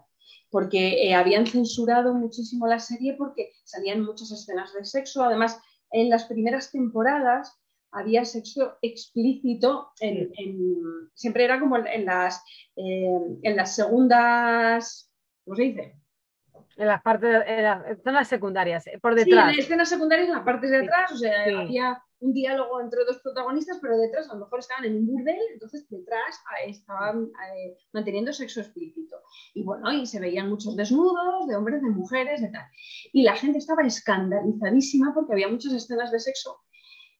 porque 0.49 1.07
eh, 1.07 1.15
habían 1.15 1.47
censurado 1.47 2.13
muchísimo 2.13 2.67
la 2.67 2.79
serie 2.79 3.15
porque 3.17 3.51
salían 3.63 4.03
muchas 4.03 4.31
escenas 4.31 4.73
de 4.73 4.85
sexo, 4.85 5.23
además 5.23 5.59
en 5.91 6.09
las 6.09 6.25
primeras 6.25 6.71
temporadas 6.71 7.57
había 7.91 8.23
sexo 8.23 8.77
explícito, 8.81 9.91
en, 9.99 10.31
en- 10.37 11.09
siempre 11.15 11.43
era 11.45 11.59
como 11.59 11.77
en 11.77 12.05
las, 12.05 12.43
en 12.75 13.55
las 13.55 13.75
segundas, 13.75 15.11
¿cómo 15.43 15.55
se 15.55 15.63
dice? 15.63 15.98
En 16.79 16.87
las 16.87 17.01
partes, 17.01 17.43
en 17.45 17.63
las 17.63 18.01
zonas 18.05 18.27
secundarias, 18.29 18.87
eh, 18.87 18.97
por 19.01 19.13
Sí, 19.19 19.25
detrás. 19.25 19.53
en 19.53 19.59
escenas 19.59 19.89
secundarias, 19.89 20.29
en 20.29 20.35
la 20.35 20.45
parte 20.45 20.67
de 20.67 20.79
Sí. 20.79 20.85
atrás, 20.85 21.11
o 21.11 21.17
sea, 21.17 21.43
Sí. 21.45 21.53
había 21.53 22.01
un 22.21 22.31
diálogo 22.33 22.79
entre 22.79 23.03
dos 23.03 23.19
protagonistas, 23.21 23.79
pero 23.81 23.97
detrás 23.97 24.29
a 24.29 24.33
lo 24.35 24.41
mejor 24.45 24.59
estaban 24.59 24.85
en 24.85 24.95
un 24.95 25.07
burdel, 25.07 25.37
entonces 25.53 25.89
detrás 25.89 26.41
eh, 26.65 26.69
estaban 26.69 27.25
eh, 27.25 27.75
manteniendo 27.91 28.31
sexo 28.31 28.61
explícito. 28.61 29.17
Y 29.53 29.63
bueno, 29.63 29.91
y 29.91 30.05
se 30.05 30.21
veían 30.21 30.49
muchos 30.49 30.77
desnudos 30.77 31.47
de 31.47 31.55
hombres, 31.57 31.81
de 31.81 31.89
mujeres, 31.89 32.41
de 32.41 32.47
tal. 32.47 32.65
Y 33.11 33.23
la 33.23 33.35
gente 33.35 33.57
estaba 33.57 33.81
escandalizadísima 33.83 35.13
porque 35.13 35.33
había 35.33 35.49
muchas 35.49 35.73
escenas 35.73 36.11
de 36.13 36.19
sexo, 36.19 36.61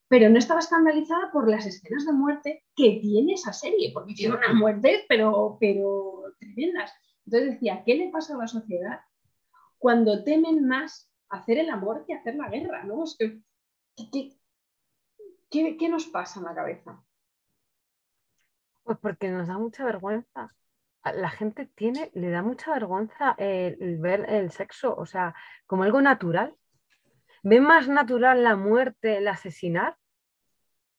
pero 0.08 0.30
no 0.30 0.38
estaba 0.40 0.62
escandalizada 0.62 1.32
por 1.34 1.50
las 1.50 1.66
escenas 1.66 2.06
de 2.06 2.14
muerte 2.14 2.64
que 2.78 3.00
tiene 3.02 3.34
esa 3.34 3.52
serie, 3.52 3.92
porque 3.94 4.14
tiene 4.14 4.36
unas 4.36 4.54
muertes, 4.56 5.02
pero, 5.10 5.58
pero 5.60 6.24
tremendas. 6.40 6.94
Entonces 7.26 7.52
decía, 7.56 7.84
¿qué 7.86 7.96
le 7.96 8.10
pasa 8.10 8.36
a 8.36 8.38
la 8.38 8.48
sociedad 8.48 9.00
cuando 9.80 10.24
temen 10.24 10.68
más 10.68 11.10
hacer 11.30 11.58
el 11.58 11.70
amor 11.70 12.06
que 12.06 12.14
hacer 12.14 12.36
la 12.36 12.50
guerra? 12.50 12.84
¿no? 12.84 13.04
Es 13.04 13.16
que, 13.18 13.42
¿qué, 14.12 14.38
qué- 15.50 15.78
qué 15.78 15.90
nos 15.90 16.06
pasa 16.08 16.40
en 16.40 16.46
la 16.46 16.54
cabeza? 16.54 17.04
Pues 18.84 18.98
porque 19.00 19.30
nos 19.30 19.48
da 19.48 19.58
mucha 19.58 19.86
vergüenza. 19.86 20.54
A 21.02 21.14
La 21.14 21.30
gente 21.30 21.66
tiene, 21.76 22.12
le 22.14 22.30
da 22.30 22.42
mucha 22.42 22.74
vergüenza 22.74 23.36
el, 23.38 23.78
el 23.82 23.98
ver 24.00 24.26
el 24.30 24.52
sexo, 24.52 24.96
o 24.96 25.06
sea, 25.06 25.34
como 25.66 25.84
algo 25.84 26.02
natural. 26.02 26.56
Ven 27.42 27.64
más 27.64 27.88
natural 27.88 28.44
la 28.44 28.58
muerte, 28.58 29.18
el 29.18 29.28
asesinar, 29.30 29.96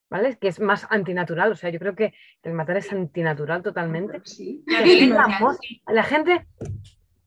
¿vale? 0.09 0.38
Que 0.38 0.49
es 0.49 0.59
más 0.59 0.87
antinatural, 0.88 1.53
o 1.53 1.57
sea, 1.57 1.69
yo 1.69 1.79
creo 1.79 1.95
que 1.95 2.14
el 2.43 2.55
matar 2.55 2.79
es 2.79 2.90
antinatural 2.93 3.62
totalmente. 3.62 4.19
La 4.21 4.25
sí. 4.25 4.64
La 5.87 6.03
gente, 6.03 6.47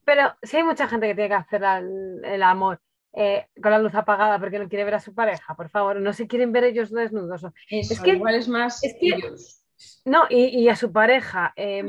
pero 0.05 0.35
si 0.41 0.57
hay 0.57 0.63
mucha 0.63 0.87
gente 0.87 1.07
que 1.07 1.15
tiene 1.15 1.29
que 1.29 1.35
hacer 1.35 1.63
el, 1.63 2.21
el 2.25 2.43
amor 2.43 2.79
eh, 3.13 3.47
con 3.61 3.71
la 3.71 3.79
luz 3.79 3.93
apagada 3.95 4.39
porque 4.39 4.59
no 4.59 4.67
quiere 4.67 4.83
ver 4.85 4.95
a 4.95 4.99
su 4.99 5.13
pareja, 5.13 5.55
por 5.55 5.69
favor, 5.69 5.99
no 5.99 6.13
se 6.13 6.27
quieren 6.27 6.51
ver 6.51 6.63
ellos 6.65 6.91
desnudos. 6.91 7.43
Eso, 7.69 7.93
Es 7.93 8.01
que- 8.01 8.11
igual 8.15 8.35
es 8.35 8.47
más 8.47 8.83
es 8.83 8.95
que- 8.99 9.07
ellos. 9.15 9.63
No, 10.05 10.23
y, 10.29 10.45
y 10.59 10.69
a 10.69 10.75
su 10.75 10.91
pareja. 10.91 11.53
eh, 11.55 11.85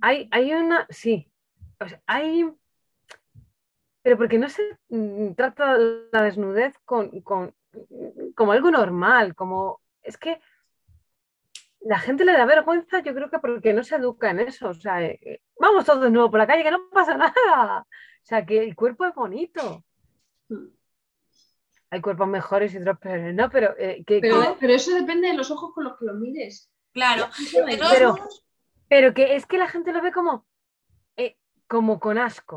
hay, 0.00 0.28
hay 0.30 0.52
una, 0.54 0.86
sí, 0.90 1.30
o 1.80 1.88
sea, 1.88 2.00
hay, 2.06 2.48
pero 4.02 4.16
porque 4.16 4.38
no 4.38 4.48
se 4.48 4.62
mm, 4.88 5.32
trata 5.34 5.76
la 6.12 6.22
desnudez 6.22 6.74
con, 6.84 7.20
con- 7.22 7.54
como 8.34 8.52
algo 8.52 8.70
normal, 8.70 9.34
como, 9.34 9.80
es 10.02 10.16
que 10.16 10.40
la 11.88 11.98
gente 11.98 12.24
le 12.24 12.32
da 12.32 12.44
vergüenza, 12.46 13.00
yo 13.00 13.14
creo 13.14 13.30
que 13.30 13.38
porque 13.38 13.72
no 13.72 13.84
se 13.84 13.96
educa 13.96 14.30
en 14.30 14.40
eso, 14.40 14.70
o 14.70 14.74
sea, 14.74 15.02
eh, 15.02 15.18
eh, 15.22 15.40
vamos 15.60 15.84
todos 15.84 16.02
de 16.02 16.10
nuevo 16.10 16.30
por 16.30 16.38
la 16.40 16.46
calle, 16.46 16.64
que 16.64 16.70
no 16.70 16.88
pasa 16.90 17.16
nada, 17.34 17.82
o 17.82 17.86
sea, 18.24 18.44
que 18.44 18.58
el 18.62 18.74
cuerpo 18.74 19.04
es 19.06 19.14
bonito. 19.14 19.84
Hay 21.90 22.00
cuerpos 22.00 22.26
mejores 22.26 22.74
y 22.74 22.78
otros 22.78 22.98
peores, 22.98 23.34
¿no? 23.34 23.48
Pero, 23.48 23.74
eh, 23.78 24.02
que, 24.04 24.18
Pero, 24.20 24.40
que- 24.40 24.56
pero 24.60 24.72
eso 24.74 24.92
depende 24.92 25.28
de 25.28 25.34
los 25.34 25.50
ojos 25.50 25.72
con 25.72 25.84
los 25.84 25.96
que 25.98 26.04
lo 26.06 26.14
mires. 26.14 26.70
Claro. 26.92 27.28
Pero- 27.90 28.16
Pero 28.88 29.14
que 29.14 29.36
es 29.36 29.46
que 29.46 29.58
la 29.58 29.68
gente 29.68 29.92
lo 29.92 30.02
ve 30.02 30.12
como, 30.12 30.46
eh, 31.16 31.36
como 31.68 31.98
con 32.00 32.18
asco. 32.18 32.56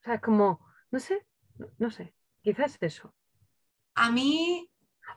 O 0.00 0.02
sea, 0.04 0.20
como, 0.20 0.60
no 0.90 0.98
sé, 0.98 1.26
no, 1.58 1.68
no 1.78 1.90
sé, 1.90 2.14
quizás 2.42 2.76
eso. 2.80 3.14
a 3.94 4.10
mí, 4.10 4.68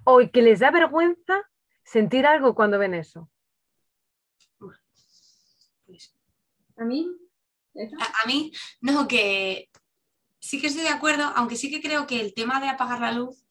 O 0.04 0.20
que 0.32 0.42
les 0.42 0.60
da 0.60 0.72
vergüenza 0.72 1.42
sentir 1.86 2.26
algo 2.26 2.54
cuando 2.56 2.78
ven 2.80 2.94
eso. 2.94 3.30
pues, 4.60 6.14
A 6.78 6.84
mí, 6.84 7.08
a, 8.00 8.06
a 8.24 8.28
mí, 8.28 8.52
no, 8.82 9.08
que 9.08 9.70
sí 10.40 10.60
que 10.60 10.68
estoy 10.68 10.84
de 10.84 10.90
acuerdo, 10.90 11.24
aunque 11.36 11.56
sí 11.56 11.70
que 11.72 11.82
creo 11.82 12.06
que 12.08 12.20
el 12.20 12.34
tema 12.34 12.60
de 12.60 12.68
apagar 12.70 13.00
la 13.00 13.12
luz, 13.12 13.44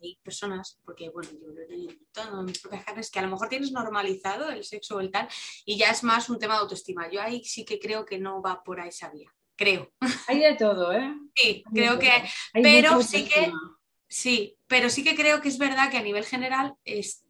hay 0.00 0.16
personas, 0.22 0.78
porque 0.84 1.08
bueno, 1.10 1.30
yo 1.40 1.48
lo 1.48 1.62
he 1.62 1.66
tenido 1.66 1.94
todo 2.12 2.40
en 2.40 2.44
mis 2.46 2.58
propias 2.60 2.84
carnes, 2.84 3.10
que 3.10 3.18
a 3.18 3.22
lo 3.22 3.28
mejor 3.28 3.48
tienes 3.48 3.72
normalizado 3.72 4.50
el 4.50 4.62
sexo 4.64 4.96
o 4.96 5.00
el 5.00 5.10
tal, 5.10 5.28
y 5.64 5.78
ya 5.78 5.90
es 5.90 6.02
más 6.04 6.28
un 6.28 6.38
tema 6.38 6.54
de 6.54 6.60
autoestima. 6.60 7.10
Yo 7.10 7.22
ahí 7.22 7.42
sí 7.44 7.64
que 7.64 7.78
creo 7.78 8.04
que 8.04 8.18
no 8.18 8.42
va 8.42 8.62
por 8.62 8.80
ahí 8.80 8.90
esa 8.90 9.08
vía. 9.10 9.30
Creo. 9.56 9.92
Hay 10.26 10.40
de 10.40 10.54
todo, 10.56 10.92
¿eh? 10.92 11.14
Sí, 11.34 11.62
Hay 11.66 11.72
creo 11.72 11.98
que 11.98 12.10
Hay 12.10 12.62
pero 12.62 13.00
sí 13.02 13.24
que- 13.26 13.34
autoestima. 13.46 13.73
Sí, 14.14 14.56
pero 14.68 14.90
sí 14.90 15.02
que 15.02 15.16
creo 15.16 15.40
que 15.40 15.48
es 15.48 15.58
verdad 15.58 15.90
que 15.90 15.96
a 15.96 16.02
nivel 16.02 16.24
general 16.24 16.76
es 16.84 17.24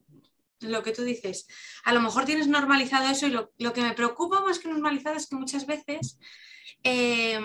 lo 0.60 0.82
que 0.82 0.92
tú 0.92 1.02
dices. 1.02 1.46
A 1.82 1.94
lo 1.94 2.02
mejor 2.02 2.26
tienes 2.26 2.46
normalizado 2.46 3.08
eso 3.08 3.26
y 3.26 3.30
lo, 3.30 3.72
que 3.72 3.80
me 3.80 3.94
preocupa 3.94 4.42
más 4.42 4.58
que 4.58 4.68
normalizado 4.68 5.16
es 5.16 5.26
que 5.26 5.34
muchas 5.36 5.64
veces, 5.64 6.18
eh, 6.82 7.40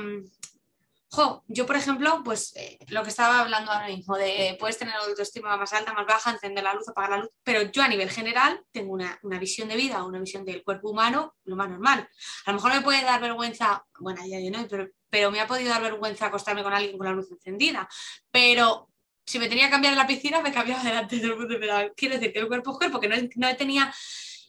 jo, 1.10 1.46
yo 1.48 1.66
por 1.66 1.78
ejemplo, 1.78 2.22
pues 2.26 2.54
eh, 2.58 2.80
lo 2.90 3.02
que 3.02 3.12
estaba 3.12 3.40
hablando 3.40 3.72
ahora 3.72 3.88
mismo, 3.88 4.18
de 4.18 4.58
puedes 4.60 4.78
tener 4.78 4.94
autoestima 4.96 5.56
más 5.56 5.72
alta, 5.72 5.94
más 5.94 6.06
baja, 6.06 6.32
encender 6.32 6.66
la 6.66 6.74
luz, 6.74 6.90
apagar 6.90 7.12
la 7.12 7.18
luz, 7.20 7.30
pero 7.42 7.62
yo 7.62 7.82
a 7.82 7.88
nivel 7.88 8.10
general 8.10 8.62
tengo 8.74 8.92
una, 8.92 9.18
una 9.24 9.40
visión 9.40 9.70
de 9.70 9.78
vida, 9.78 10.04
una 10.04 10.20
visión 10.20 10.44
del 10.44 10.66
cuerpo 10.66 10.90
humano, 10.90 11.36
lo 11.46 11.56
más 11.56 11.70
normal. 11.70 12.10
A 12.46 12.52
lo 12.52 12.56
mejor 12.56 12.74
me 12.74 12.82
puede 12.82 13.06
dar 13.06 13.22
vergüenza, 13.22 13.86
bueno, 14.02 14.22
ya 14.28 14.38
yo 14.42 14.52
no, 14.52 14.68
pero, 14.68 14.90
pero 15.10 15.32
me 15.32 15.40
ha 15.40 15.48
podido 15.48 15.70
dar 15.70 15.82
vergüenza 15.82 16.26
acostarme 16.26 16.62
con 16.62 16.74
alguien 16.74 16.98
con 16.98 17.08
la 17.08 17.14
luz 17.14 17.32
encendida, 17.32 17.88
pero 18.32 18.89
si 19.30 19.38
me 19.38 19.48
tenía 19.48 19.66
que 19.66 19.72
cambiar 19.74 19.94
en 19.94 20.00
la 20.00 20.08
piscina, 20.08 20.42
me 20.42 20.52
cambiaba 20.52 20.84
delante 20.84 21.18
de 21.18 21.22
todo 21.22 21.34
el 21.34 21.40
mundo. 21.40 21.56
Pero 21.60 21.94
quiero 21.96 22.16
decir 22.16 22.34
que 22.34 22.40
el 22.40 22.48
cuerpo 22.48 22.72
es 22.72 22.78
cuerpo, 22.80 23.00
que 23.00 23.08
no, 23.08 23.16
no 23.36 23.56
tenía. 23.56 23.94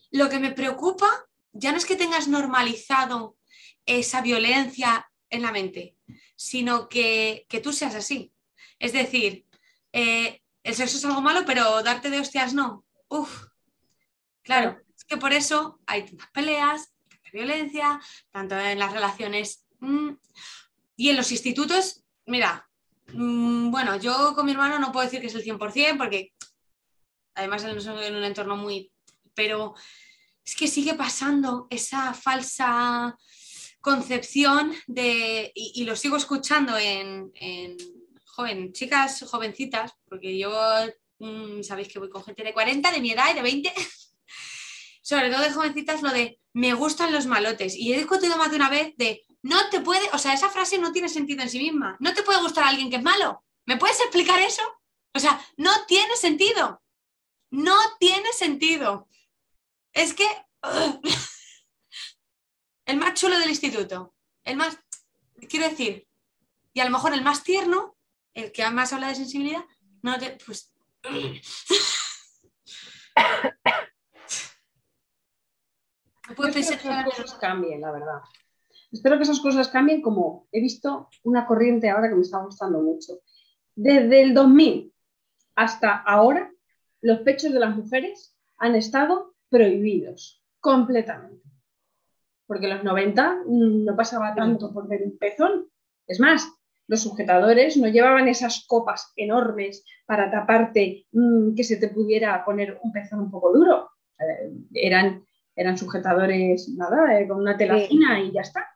Lo 0.09 0.27
que 0.27 0.39
me 0.39 0.49
preocupa 0.49 1.07
ya 1.51 1.71
no 1.71 1.77
es 1.77 1.85
que 1.85 1.95
tengas 1.95 2.27
normalizado 2.27 3.37
esa 3.85 4.21
violencia 4.21 5.07
en 5.29 5.43
la 5.43 5.51
mente, 5.51 5.97
sino 6.35 6.89
que, 6.89 7.45
que 7.47 7.59
tú 7.59 7.73
seas 7.73 7.93
así. 7.93 8.33
Es 8.79 8.91
decir, 8.91 9.45
eh, 9.93 10.41
el 10.63 10.73
sexo 10.73 10.97
es 10.97 11.05
algo 11.05 11.21
malo, 11.21 11.43
pero 11.45 11.83
darte 11.83 12.09
de 12.09 12.19
hostias 12.19 12.55
no. 12.55 12.83
Uf, 13.07 13.49
claro, 14.41 14.81
es 14.97 15.05
que 15.05 15.17
por 15.17 15.31
eso 15.31 15.79
hay 15.85 16.07
tantas 16.07 16.31
peleas, 16.31 16.91
tanta 17.07 17.29
violencia, 17.31 18.01
tanto 18.31 18.59
en 18.59 18.79
las 18.79 18.91
relaciones. 18.91 19.63
mm, 19.79 20.13
y 20.95 21.09
en 21.09 21.17
los 21.17 21.31
institutos, 21.31 22.03
mira, 22.25 22.70
Mm, 23.13 23.71
Bueno, 23.71 23.97
yo 23.97 24.33
con 24.35 24.45
mi 24.45 24.51
hermano 24.51 24.79
no 24.79 24.91
puedo 24.91 25.05
decir 25.05 25.21
que 25.21 25.27
es 25.27 25.35
el 25.35 25.43
100% 25.43 25.97
porque 25.97 26.33
además 27.35 27.63
él 27.63 27.75
no 27.83 28.01
en 28.01 28.15
un 28.15 28.23
entorno 28.23 28.57
muy... 28.57 28.91
Pero 29.33 29.75
es 30.43 30.55
que 30.55 30.67
sigue 30.67 30.93
pasando 30.95 31.67
esa 31.69 32.13
falsa 32.13 33.17
concepción 33.79 34.73
de... 34.87 35.51
Y, 35.55 35.81
y 35.81 35.83
lo 35.85 35.95
sigo 35.95 36.17
escuchando 36.17 36.77
en, 36.77 37.31
en 37.35 37.77
joven, 38.25 38.73
chicas 38.73 39.23
jovencitas, 39.29 39.93
porque 40.07 40.37
yo 40.37 40.51
mm, 41.19 41.63
sabéis 41.63 41.87
que 41.87 41.99
voy 41.99 42.09
con 42.09 42.23
gente 42.23 42.43
de 42.43 42.53
40, 42.53 42.91
de 42.91 43.01
mi 43.01 43.11
edad 43.11 43.31
y 43.31 43.35
de 43.35 43.41
20. 43.41 43.73
Sobre 45.01 45.29
todo 45.29 45.41
de 45.41 45.51
jovencitas, 45.51 46.01
lo 46.01 46.09
de 46.11 46.39
me 46.53 46.73
gustan 46.73 47.11
los 47.11 47.25
malotes. 47.25 47.75
Y 47.75 47.93
he 47.93 47.97
discutido 47.97 48.37
más 48.37 48.51
de 48.51 48.57
una 48.57 48.69
vez 48.69 48.93
de 48.97 49.23
no 49.43 49.69
te 49.69 49.81
puede, 49.81 50.09
o 50.13 50.17
sea, 50.17 50.33
esa 50.33 50.49
frase 50.49 50.77
no 50.77 50.91
tiene 50.91 51.09
sentido 51.09 51.41
en 51.41 51.49
sí 51.49 51.59
misma. 51.59 51.97
No 51.99 52.13
te 52.13 52.23
puede 52.23 52.41
gustar 52.41 52.63
a 52.63 52.69
alguien 52.69 52.89
que 52.89 52.97
es 52.97 53.03
malo. 53.03 53.43
¿Me 53.65 53.77
puedes 53.77 53.99
explicar 53.99 54.39
eso? 54.39 54.61
O 55.13 55.19
sea, 55.19 55.43
no 55.57 55.71
tiene 55.85 56.15
sentido. 56.15 56.81
No 57.49 57.75
tiene 57.99 58.31
sentido. 58.33 59.07
Es 59.93 60.13
que 60.13 60.27
el 62.85 62.97
más 62.97 63.13
chulo 63.15 63.39
del 63.39 63.49
instituto, 63.49 64.13
el 64.43 64.57
más, 64.57 64.77
quiero 65.49 65.67
decir, 65.69 66.07
y 66.73 66.79
a 66.79 66.85
lo 66.85 66.91
mejor 66.91 67.13
el 67.13 67.23
más 67.23 67.43
tierno, 67.43 67.97
el 68.33 68.51
que 68.51 68.69
más 68.69 68.93
habla 68.93 69.09
de 69.09 69.15
sensibilidad, 69.15 69.65
no 70.01 70.17
te, 70.17 70.37
pues... 70.45 70.73
Espero 76.29 76.53
que 76.53 77.79
la 77.79 77.91
verdad. 77.91 78.21
Espero 78.91 79.17
que 79.17 79.23
esas 79.23 79.39
cosas 79.39 79.69
cambien 79.69 80.01
como 80.01 80.47
he 80.51 80.59
visto 80.59 81.09
una 81.23 81.45
corriente 81.45 81.89
ahora 81.89 82.09
que 82.09 82.15
me 82.15 82.21
está 82.21 82.39
gustando 82.39 82.81
mucho. 82.81 83.19
Desde 83.75 84.21
el 84.21 84.33
2000 84.33 84.93
hasta 85.55 85.95
ahora, 85.95 86.51
los 87.01 87.19
pechos 87.19 87.53
de 87.53 87.59
las 87.59 87.75
mujeres 87.75 88.35
han 88.57 88.75
estado 88.75 89.35
prohibidos 89.49 90.43
completamente. 90.59 91.41
Porque 92.47 92.67
en 92.67 92.75
los 92.75 92.83
90 92.83 93.43
no 93.47 93.95
pasaba 93.95 94.35
tanto 94.35 94.73
por 94.73 94.87
ver 94.87 95.03
un 95.03 95.17
pezón. 95.17 95.67
Es 96.05 96.19
más, 96.19 96.47
los 96.87 97.01
sujetadores 97.01 97.77
no 97.77 97.87
llevaban 97.87 98.27
esas 98.27 98.65
copas 98.67 99.13
enormes 99.15 99.85
para 100.05 100.29
taparte 100.29 101.05
mm, 101.11 101.55
que 101.55 101.63
se 101.63 101.77
te 101.77 101.87
pudiera 101.87 102.43
poner 102.43 102.77
un 102.83 102.91
pezón 102.91 103.21
un 103.21 103.31
poco 103.31 103.53
duro. 103.53 103.91
Eh, 104.19 104.51
eran, 104.73 105.23
eran 105.55 105.77
sujetadores, 105.77 106.67
nada, 106.69 107.17
eh, 107.17 107.27
con 107.27 107.37
una 107.37 107.55
tela 107.55 107.77
fina 107.79 108.19
y 108.19 108.33
ya 108.33 108.41
está. 108.41 108.70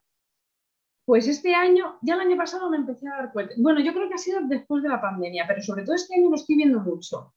Pues 1.05 1.27
este 1.27 1.53
año, 1.53 1.99
ya 2.01 2.15
el 2.15 2.21
año 2.21 2.35
pasado 2.35 2.69
me 2.69 2.77
empecé 2.77 3.07
a 3.07 3.17
dar 3.17 3.31
cuenta. 3.31 3.53
Bueno, 3.57 3.79
yo 3.79 3.93
creo 3.93 4.07
que 4.07 4.15
ha 4.15 4.19
sido 4.19 4.41
después 4.43 4.81
de 4.81 4.89
la 4.89 4.99
pandemia, 4.99 5.45
pero 5.47 5.61
sobre 5.61 5.83
todo 5.83 5.95
este 5.95 6.15
año 6.15 6.29
lo 6.29 6.35
estoy 6.35 6.55
viendo 6.55 6.79
mucho. 6.79 7.33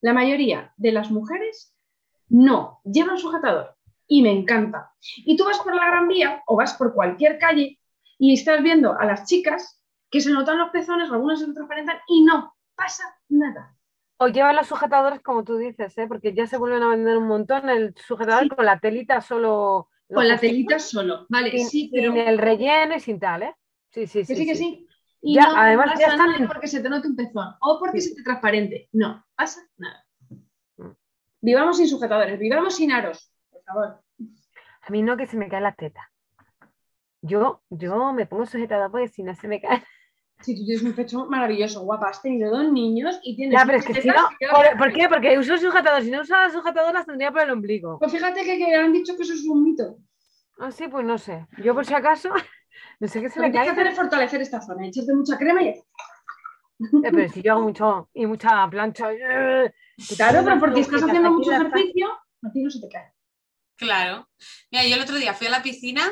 La 0.00 0.14
mayoría 0.14 0.72
de 0.78 0.92
las 0.92 1.10
mujeres 1.10 1.74
no 2.30 2.80
llevan 2.84 3.18
sujetador 3.18 3.76
y 4.06 4.22
me 4.22 4.32
encanta. 4.32 4.94
Y 5.18 5.36
tú 5.36 5.44
vas 5.44 5.58
por 5.58 5.74
la 5.74 5.86
Gran 5.86 6.08
Vía 6.08 6.42
o 6.46 6.56
vas 6.56 6.74
por 6.74 6.94
cualquier 6.94 7.38
calle 7.38 7.78
y 8.18 8.32
estás 8.32 8.62
viendo 8.62 8.98
a 8.98 9.04
las 9.04 9.26
chicas 9.26 9.82
que 10.10 10.20
se 10.20 10.30
notan 10.30 10.58
los 10.58 10.70
pezones, 10.70 11.10
algunas 11.10 11.40
se 11.40 11.52
transparentan 11.52 11.98
y 12.08 12.24
no 12.24 12.54
pasa 12.74 13.04
nada. 13.28 13.76
O 14.16 14.28
llevan 14.28 14.56
los 14.56 14.66
sujetadores 14.66 15.20
como 15.20 15.44
tú 15.44 15.58
dices, 15.58 15.96
¿eh? 15.98 16.06
porque 16.08 16.32
ya 16.32 16.46
se 16.46 16.56
vuelven 16.56 16.82
a 16.82 16.88
vender 16.88 17.18
un 17.18 17.28
montón 17.28 17.68
el 17.68 17.94
sujetador 17.96 18.54
con 18.54 18.64
la 18.64 18.80
telita 18.80 19.20
solo 19.20 19.89
con 20.12 20.28
la 20.28 20.38
telita 20.38 20.78
solo, 20.78 21.26
vale, 21.28 21.58
sí, 21.64 21.90
pero... 21.92 22.12
Sin 22.12 22.20
el 22.20 22.38
relleno 22.38 22.96
y 22.96 23.00
sin 23.00 23.18
tal, 23.18 23.42
¿eh? 23.42 23.54
Sí, 23.90 24.06
sí, 24.06 24.24
sí. 24.24 24.34
sí, 24.34 24.46
que 24.46 24.54
sí. 24.54 24.86
Y 25.22 25.34
ya, 25.34 25.52
además 25.54 25.98
ya 25.98 26.06
están... 26.06 26.48
porque 26.48 26.66
se 26.68 26.80
te 26.80 26.88
note 26.88 27.08
un 27.08 27.16
pezón 27.16 27.54
o 27.60 27.78
porque 27.78 28.00
se 28.00 28.14
te 28.14 28.22
transparente. 28.22 28.88
No, 28.92 29.24
pasa 29.34 29.60
nada. 29.76 30.06
Mm. 30.76 30.90
Vivamos 31.40 31.76
sin 31.76 31.88
sujetadores, 31.88 32.38
vivamos 32.38 32.74
sin 32.76 32.92
aros, 32.92 33.32
por 33.50 33.62
favor. 33.64 34.00
A 34.82 34.90
mí 34.90 35.02
no 35.02 35.16
que 35.16 35.26
se 35.26 35.36
me 35.36 35.48
cae 35.48 35.60
la 35.60 35.74
teta. 35.74 36.10
Yo, 37.22 37.62
yo 37.68 38.12
me 38.12 38.26
pongo 38.26 38.46
sujetador 38.46 38.90
porque 38.90 39.08
si 39.08 39.22
no 39.22 39.34
se 39.34 39.46
me 39.46 39.60
cae. 39.60 39.82
Si 40.42 40.56
tú 40.56 40.64
tienes 40.64 40.82
un 40.82 40.94
pecho 40.94 41.26
maravilloso, 41.26 41.82
guapa, 41.82 42.08
has 42.08 42.22
tenido 42.22 42.50
dos 42.50 42.72
niños 42.72 43.20
y 43.22 43.36
tienes. 43.36 43.58
Ya, 43.58 43.66
pero 43.66 43.78
es 43.78 43.84
que 43.84 44.00
si 44.00 44.08
no. 44.08 44.28
¿Por, 44.78 44.92
qué? 44.92 45.08
Porque 45.08 45.38
uso 45.38 45.58
sujetador. 45.58 46.02
Si 46.02 46.10
no 46.10 46.22
usara 46.22 46.50
sujetador, 46.50 46.94
las 46.94 47.04
tendría 47.04 47.30
por 47.30 47.42
el 47.42 47.50
ombligo. 47.50 47.98
Pues 47.98 48.12
fíjate 48.12 48.42
que, 48.42 48.56
que, 48.56 48.74
han 48.74 48.92
dicho 48.92 49.16
que 49.16 49.22
eso 49.22 49.34
es 49.34 49.44
un 49.44 49.64
mito. 49.64 49.98
Ah, 50.58 50.70
sí, 50.70 50.88
pues 50.88 51.04
no 51.04 51.18
sé. 51.18 51.46
Yo, 51.62 51.74
por 51.74 51.84
si 51.84 51.92
acaso, 51.92 52.30
no 53.00 53.08
sé 53.08 53.20
qué 53.20 53.28
se. 53.28 53.40
Lo 53.40 53.46
que 53.46 53.52
que 53.52 53.58
hacer 53.58 53.86
es 53.86 53.96
fortalecer 53.96 54.40
esta 54.40 54.62
zona, 54.62 54.86
echarte 54.86 55.12
mucha 55.12 55.36
crema 55.36 55.62
y. 55.62 55.68
Eh, 55.68 55.82
pero 57.02 57.28
si 57.28 57.42
yo 57.42 57.52
hago 57.52 57.62
mucho 57.62 58.08
y 58.14 58.24
mucha 58.24 58.66
plancha. 58.70 59.12
Eh, 59.12 59.70
claro, 60.16 60.40
pero 60.42 60.58
porque 60.58 60.80
estás 60.80 61.02
haciendo 61.02 61.30
mucho 61.30 61.52
ejercicio, 61.52 62.08
a 62.42 62.50
ti 62.50 62.62
no 62.62 62.70
se 62.70 62.80
te 62.80 62.88
cae. 62.88 63.12
Claro. 63.76 64.26
Mira, 64.70 64.86
yo 64.86 64.96
el 64.96 65.02
otro 65.02 65.16
día 65.16 65.34
fui 65.34 65.48
a 65.48 65.50
la 65.50 65.62
piscina 65.62 66.02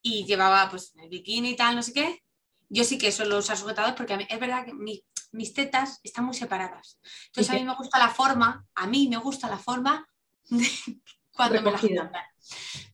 y 0.00 0.24
llevaba 0.24 0.68
pues 0.70 0.94
el 1.02 1.08
bikini 1.08 1.50
y 1.50 1.56
tal, 1.56 1.74
no 1.74 1.82
sé 1.82 1.92
qué 1.92 2.22
yo 2.72 2.84
sí 2.84 2.96
que 2.96 3.12
suelo 3.12 3.38
usar 3.38 3.58
sujetadores 3.58 3.94
porque 3.94 4.26
es 4.28 4.40
verdad 4.40 4.64
que 4.64 4.72
mis 4.72 5.54
tetas 5.54 6.00
están 6.02 6.24
muy 6.24 6.34
separadas. 6.34 6.98
Entonces 7.26 7.50
a 7.50 7.58
mí 7.58 7.64
me 7.64 7.74
gusta 7.74 7.98
la 7.98 8.08
forma, 8.08 8.66
a 8.74 8.86
mí 8.86 9.08
me 9.08 9.18
gusta 9.18 9.48
la 9.48 9.58
forma 9.58 10.08
de 10.48 10.66
cuando 11.32 11.60
me 11.60 11.70
la 11.70 12.28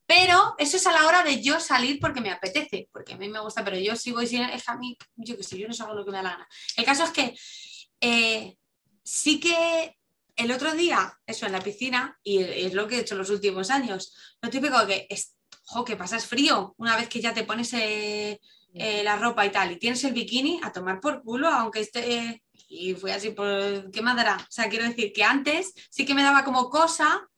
Pero 0.04 0.56
eso 0.58 0.76
es 0.76 0.86
a 0.86 0.92
la 0.92 1.06
hora 1.06 1.22
de 1.22 1.40
yo 1.40 1.60
salir 1.60 2.00
porque 2.00 2.20
me 2.20 2.32
apetece, 2.32 2.88
porque 2.92 3.14
a 3.14 3.16
mí 3.16 3.28
me 3.28 3.38
gusta, 3.38 3.64
pero 3.64 3.78
yo 3.78 3.94
si 3.94 4.10
voy 4.10 4.26
sin 4.26 4.42
es 4.42 4.68
a 4.68 4.76
mí, 4.76 4.98
yo 5.14 5.36
qué 5.36 5.44
sé, 5.44 5.56
yo 5.56 5.68
no 5.68 5.74
salgo 5.74 5.94
lo 5.94 6.04
que 6.04 6.10
me 6.10 6.16
da 6.16 6.24
la 6.24 6.30
gana. 6.30 6.48
El 6.76 6.84
caso 6.84 7.04
es 7.04 7.10
que 7.10 7.38
eh, 8.00 8.56
sí 9.04 9.38
que 9.38 9.96
el 10.34 10.50
otro 10.50 10.72
día, 10.74 11.16
eso 11.24 11.46
en 11.46 11.52
la 11.52 11.60
piscina, 11.60 12.18
y 12.24 12.38
es 12.38 12.74
lo 12.74 12.88
que 12.88 12.96
he 12.96 13.00
hecho 13.00 13.14
los 13.14 13.30
últimos 13.30 13.70
años, 13.70 14.12
lo 14.42 14.50
típico 14.50 14.86
que 14.88 15.06
es, 15.08 15.36
jo, 15.62 15.84
que 15.84 15.96
pasas 15.96 16.26
frío 16.26 16.74
una 16.78 16.96
vez 16.96 17.08
que 17.08 17.20
ya 17.20 17.32
te 17.32 17.44
pones 17.44 17.72
eh, 17.74 18.40
eh, 18.74 19.02
la 19.02 19.16
ropa 19.16 19.46
y 19.46 19.50
tal, 19.50 19.72
y 19.72 19.76
tienes 19.76 20.02
el 20.04 20.12
bikini 20.12 20.60
a 20.62 20.72
tomar 20.72 21.00
por 21.00 21.22
culo, 21.22 21.48
aunque 21.48 21.80
esté... 21.80 22.42
y 22.68 22.94
fue 22.94 23.12
así, 23.12 23.30
por 23.30 23.90
¿qué 23.90 24.02
más 24.02 24.16
dará? 24.16 24.36
O 24.36 24.50
sea, 24.50 24.68
quiero 24.68 24.84
decir 24.84 25.12
que 25.12 25.24
antes 25.24 25.72
sí 25.90 26.04
que 26.04 26.14
me 26.14 26.22
daba 26.22 26.44
como 26.44 26.68
cosa 26.70 27.28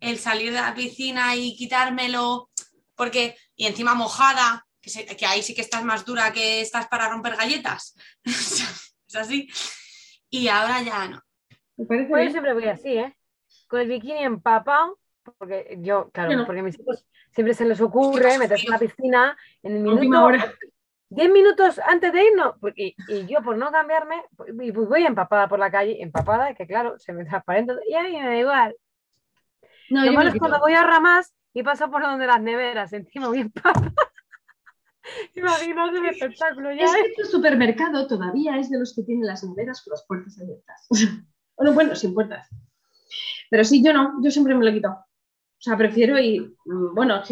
el 0.00 0.18
salir 0.18 0.52
de 0.52 0.60
la 0.60 0.74
piscina 0.74 1.36
y 1.36 1.54
quitármelo, 1.56 2.50
porque, 2.94 3.36
y 3.56 3.66
encima 3.66 3.94
mojada, 3.94 4.66
que, 4.80 5.26
ahí 5.26 5.42
sí 5.42 5.54
que 5.54 5.60
estás 5.60 5.84
más 5.84 6.04
dura 6.04 6.32
que 6.32 6.60
estás 6.60 6.88
para 6.88 7.08
romper 7.08 7.36
galletas. 7.36 7.94
es 8.24 9.14
así. 9.14 9.48
Y 10.30 10.48
ahora 10.48 10.82
ya 10.82 11.08
no. 11.08 11.22
pues 11.86 12.08
yo 12.08 12.30
siempre 12.30 12.54
voy 12.54 12.64
así, 12.64 12.90
¿eh? 12.90 13.16
Con 13.68 13.80
el 13.80 13.88
bikini 13.88 14.24
empapado, 14.24 14.98
porque 15.38 15.78
yo, 15.80 16.10
claro, 16.10 16.46
porque 16.46 16.62
mis 16.62 16.78
hijos 16.78 17.04
siempre 17.30 17.54
se 17.54 17.64
les 17.64 17.80
ocurre 17.80 18.38
meterse 18.38 18.66
en 18.66 18.72
la 18.72 18.78
piscina 18.78 19.36
en 19.62 19.76
el 19.76 19.82
minuto. 19.82 20.38
10 21.12 21.32
minutos 21.32 21.80
antes 21.84 22.12
de 22.12 22.24
irnos, 22.24 22.54
y, 22.76 22.94
y, 23.08 23.26
yo 23.26 23.42
por 23.42 23.56
no 23.56 23.72
cambiarme, 23.72 24.22
pues, 24.36 24.52
pues, 24.54 24.88
voy 24.88 25.04
empapada 25.04 25.48
por 25.48 25.58
la 25.58 25.68
calle, 25.68 26.00
empapada, 26.00 26.54
que 26.54 26.68
claro, 26.68 27.00
se 27.00 27.12
me 27.12 27.24
transparenta, 27.24 27.74
y 27.88 27.94
a 27.94 28.02
mí 28.04 28.12
me 28.12 28.26
da 28.26 28.36
igual. 28.36 28.76
No, 29.90 30.04
Lo 30.04 30.12
malo 30.12 30.30
es 30.30 30.36
cuando 30.36 30.60
voy 30.60 30.74
a 30.74 30.84
ramas 30.84 31.34
y 31.52 31.64
paso 31.64 31.90
por 31.90 32.02
donde 32.02 32.28
las 32.28 32.40
neveras, 32.40 32.92
encima 32.92 33.26
voy 33.26 33.40
empapada. 33.40 33.92
Imaginaos 35.34 35.90
el 35.96 36.06
espectáculo 36.06 36.72
ya. 36.72 36.84
Es 36.84 36.92
que 36.92 37.22
tu 37.22 37.28
supermercado 37.28 38.06
todavía 38.06 38.58
es 38.58 38.70
de 38.70 38.78
los 38.78 38.94
que 38.94 39.02
tienen 39.02 39.26
las 39.26 39.42
neveras 39.42 39.82
con 39.82 39.90
las 39.90 40.04
puertas 40.06 40.40
abiertas. 40.40 40.86
bueno, 41.56 41.72
bueno, 41.72 41.96
sin 41.96 42.14
puertas. 42.14 42.48
Pero 43.50 43.64
sí, 43.64 43.82
yo 43.82 43.92
no, 43.92 44.22
yo 44.22 44.30
siempre 44.30 44.54
me 44.54 44.64
lo 44.64 44.72
quito. 44.72 44.96
O 45.60 45.62
sea, 45.62 45.76
prefiero 45.76 46.18
ir, 46.18 46.56
mm, 46.64 46.94
bueno, 46.94 47.22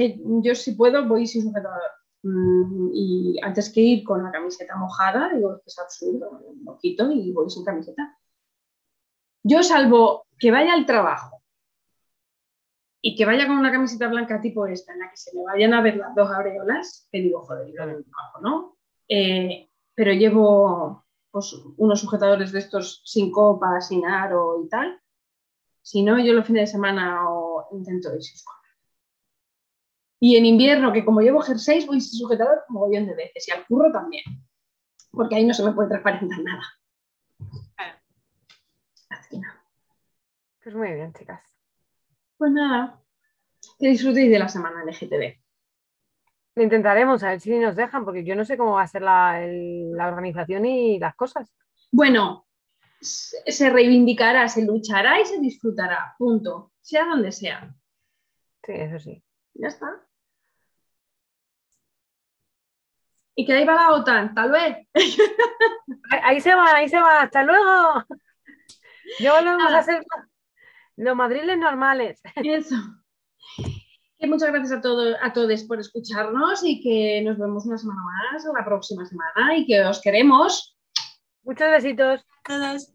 yo 0.43 0.55
si 0.55 0.73
puedo 0.73 1.09
voy 1.09 1.27
sin 1.27 1.43
sujetador. 1.45 1.81
Mm, 2.23 2.91
y 2.93 3.41
antes 3.43 3.73
que 3.73 3.81
ir 3.81 4.05
con 4.05 4.23
la 4.23 4.31
camiseta 4.31 4.77
mojada, 4.77 5.31
digo, 5.35 5.57
que 5.57 5.64
es 5.67 5.79
absurdo, 5.79 6.38
lo 6.62 6.79
quito 6.79 7.11
y 7.11 7.33
voy 7.33 7.49
sin 7.49 7.64
camiseta. 7.64 8.19
Yo 9.43 9.62
salvo 9.62 10.27
que 10.38 10.51
vaya 10.51 10.75
al 10.75 10.85
trabajo 10.85 11.43
y 13.01 13.17
que 13.17 13.25
vaya 13.25 13.47
con 13.47 13.57
una 13.57 13.73
camiseta 13.73 14.09
blanca 14.09 14.43
tipo 14.43 14.67
esta, 14.67 14.93
en 14.93 14.99
la 15.01 15.11
que 15.11 15.17
se 15.17 15.35
me 15.35 15.45
vayan 15.45 15.73
a 15.73 15.81
ver 15.81 15.97
las 15.97 16.14
dos 16.14 16.31
areolas, 16.31 17.09
que 17.11 17.23
digo, 17.23 17.41
joder, 17.47 17.69
yo 17.69 17.83
el 17.85 18.05
trabajo, 18.05 18.41
¿no? 18.43 18.77
Eh, 19.09 19.71
pero 19.95 20.12
llevo 20.12 21.07
pues, 21.31 21.55
unos 21.79 22.01
sujetadores 22.01 22.53
de 22.53 22.59
estos 22.59 23.01
sin 23.07 23.33
copa, 23.33 23.81
sin 23.81 24.05
aro 24.05 24.62
y 24.62 24.69
tal, 24.69 25.01
si 25.89 26.03
no, 26.03 26.18
yo 26.18 26.35
los 26.35 26.47
fines 26.47 26.68
de 26.68 26.72
semana 26.72 27.31
intento 27.77 28.14
ir 28.14 28.23
sin 28.23 28.37
sujetador. 28.37 28.59
Y 30.21 30.37
en 30.37 30.47
invierno, 30.47 30.93
que 30.93 31.05
como 31.05 31.21
llevo 31.21 31.41
jerseys, 31.41 31.87
voy 31.87 32.01
sin 32.01 32.19
sujetador 32.19 32.64
un 32.69 32.91
bien 32.91 33.07
de 33.07 33.14
veces. 33.14 33.47
Y 33.47 33.53
al 33.53 33.66
curro 33.66 33.93
también. 33.93 34.25
Porque 35.11 35.37
ahí 35.37 35.45
no 35.45 35.55
se 35.55 35.64
me 35.64 35.73
puede 35.73 35.89
transparentar 35.89 36.41
nada. 36.43 36.62
Así 39.11 39.39
nada. 39.39 39.64
Pues 40.62 40.75
muy 40.75 40.93
bien, 40.93 41.12
chicas. 41.12 41.41
Pues 42.37 42.51
nada. 42.51 43.01
Que 43.79 43.89
disfrutéis 43.89 44.31
de 44.31 44.39
la 44.39 44.49
semana 44.49 44.83
LGTB. 44.85 45.39
Lo 46.57 46.62
intentaremos, 46.64 47.23
a 47.23 47.31
ver 47.31 47.41
si 47.41 47.57
nos 47.57 47.77
dejan, 47.77 48.05
porque 48.05 48.25
yo 48.25 48.35
no 48.35 48.45
sé 48.45 48.59
cómo 48.59 48.73
va 48.73 48.83
a 48.83 48.89
ser 48.89 49.03
la 49.03 50.09
organización 50.09 50.66
y 50.66 50.99
las 50.99 51.14
cosas. 51.14 51.55
Bueno, 51.93 52.47
se 53.01 53.70
reivindicará, 53.70 54.49
se 54.49 54.64
luchará 54.64 55.20
y 55.20 55.24
se 55.24 55.38
disfrutará, 55.38 56.14
punto, 56.18 56.72
sea 56.80 57.07
donde 57.07 57.32
sea. 57.32 57.74
Sí, 58.64 58.72
eso 58.72 58.99
sí. 58.99 59.22
Ya 59.55 59.68
está. 59.68 60.05
Y 63.34 63.46
que 63.46 63.53
ahí 63.53 63.64
va 63.64 63.74
la 63.74 63.92
OTAN, 63.92 64.34
tal 64.34 64.51
vez. 64.51 64.88
Ahí 66.22 66.40
se 66.40 66.55
va, 66.55 66.74
ahí 66.74 66.88
se 66.88 66.99
va, 66.99 67.20
hasta 67.20 67.42
luego. 67.44 68.03
Yo 69.20 69.34
volvemos 69.34 69.72
a 69.72 69.78
hacer 69.78 70.03
los 70.96 71.14
madriles 71.14 71.59
normales. 71.59 72.20
Eso. 72.34 72.76
Muchas 74.20 74.51
gracias 74.51 74.72
a, 74.72 74.80
todos 74.80 75.16
a 75.22 75.32
todos 75.32 75.62
por 75.64 75.78
escucharnos 75.78 76.64
y 76.64 76.80
que 76.82 77.22
nos 77.22 77.38
vemos 77.38 77.66
una 77.66 77.78
semana 77.78 78.01
más, 78.32 78.44
la 78.44 78.64
próxima 78.64 79.05
semana, 79.05 79.57
y 79.57 79.66
que 79.66 79.84
os 79.84 80.01
queremos. 80.01 80.78
Muchos 81.49 81.70
besitos. 81.70 82.26
Todos. 82.44 82.92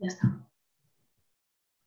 Ya 0.00 0.08
está. 0.08 0.43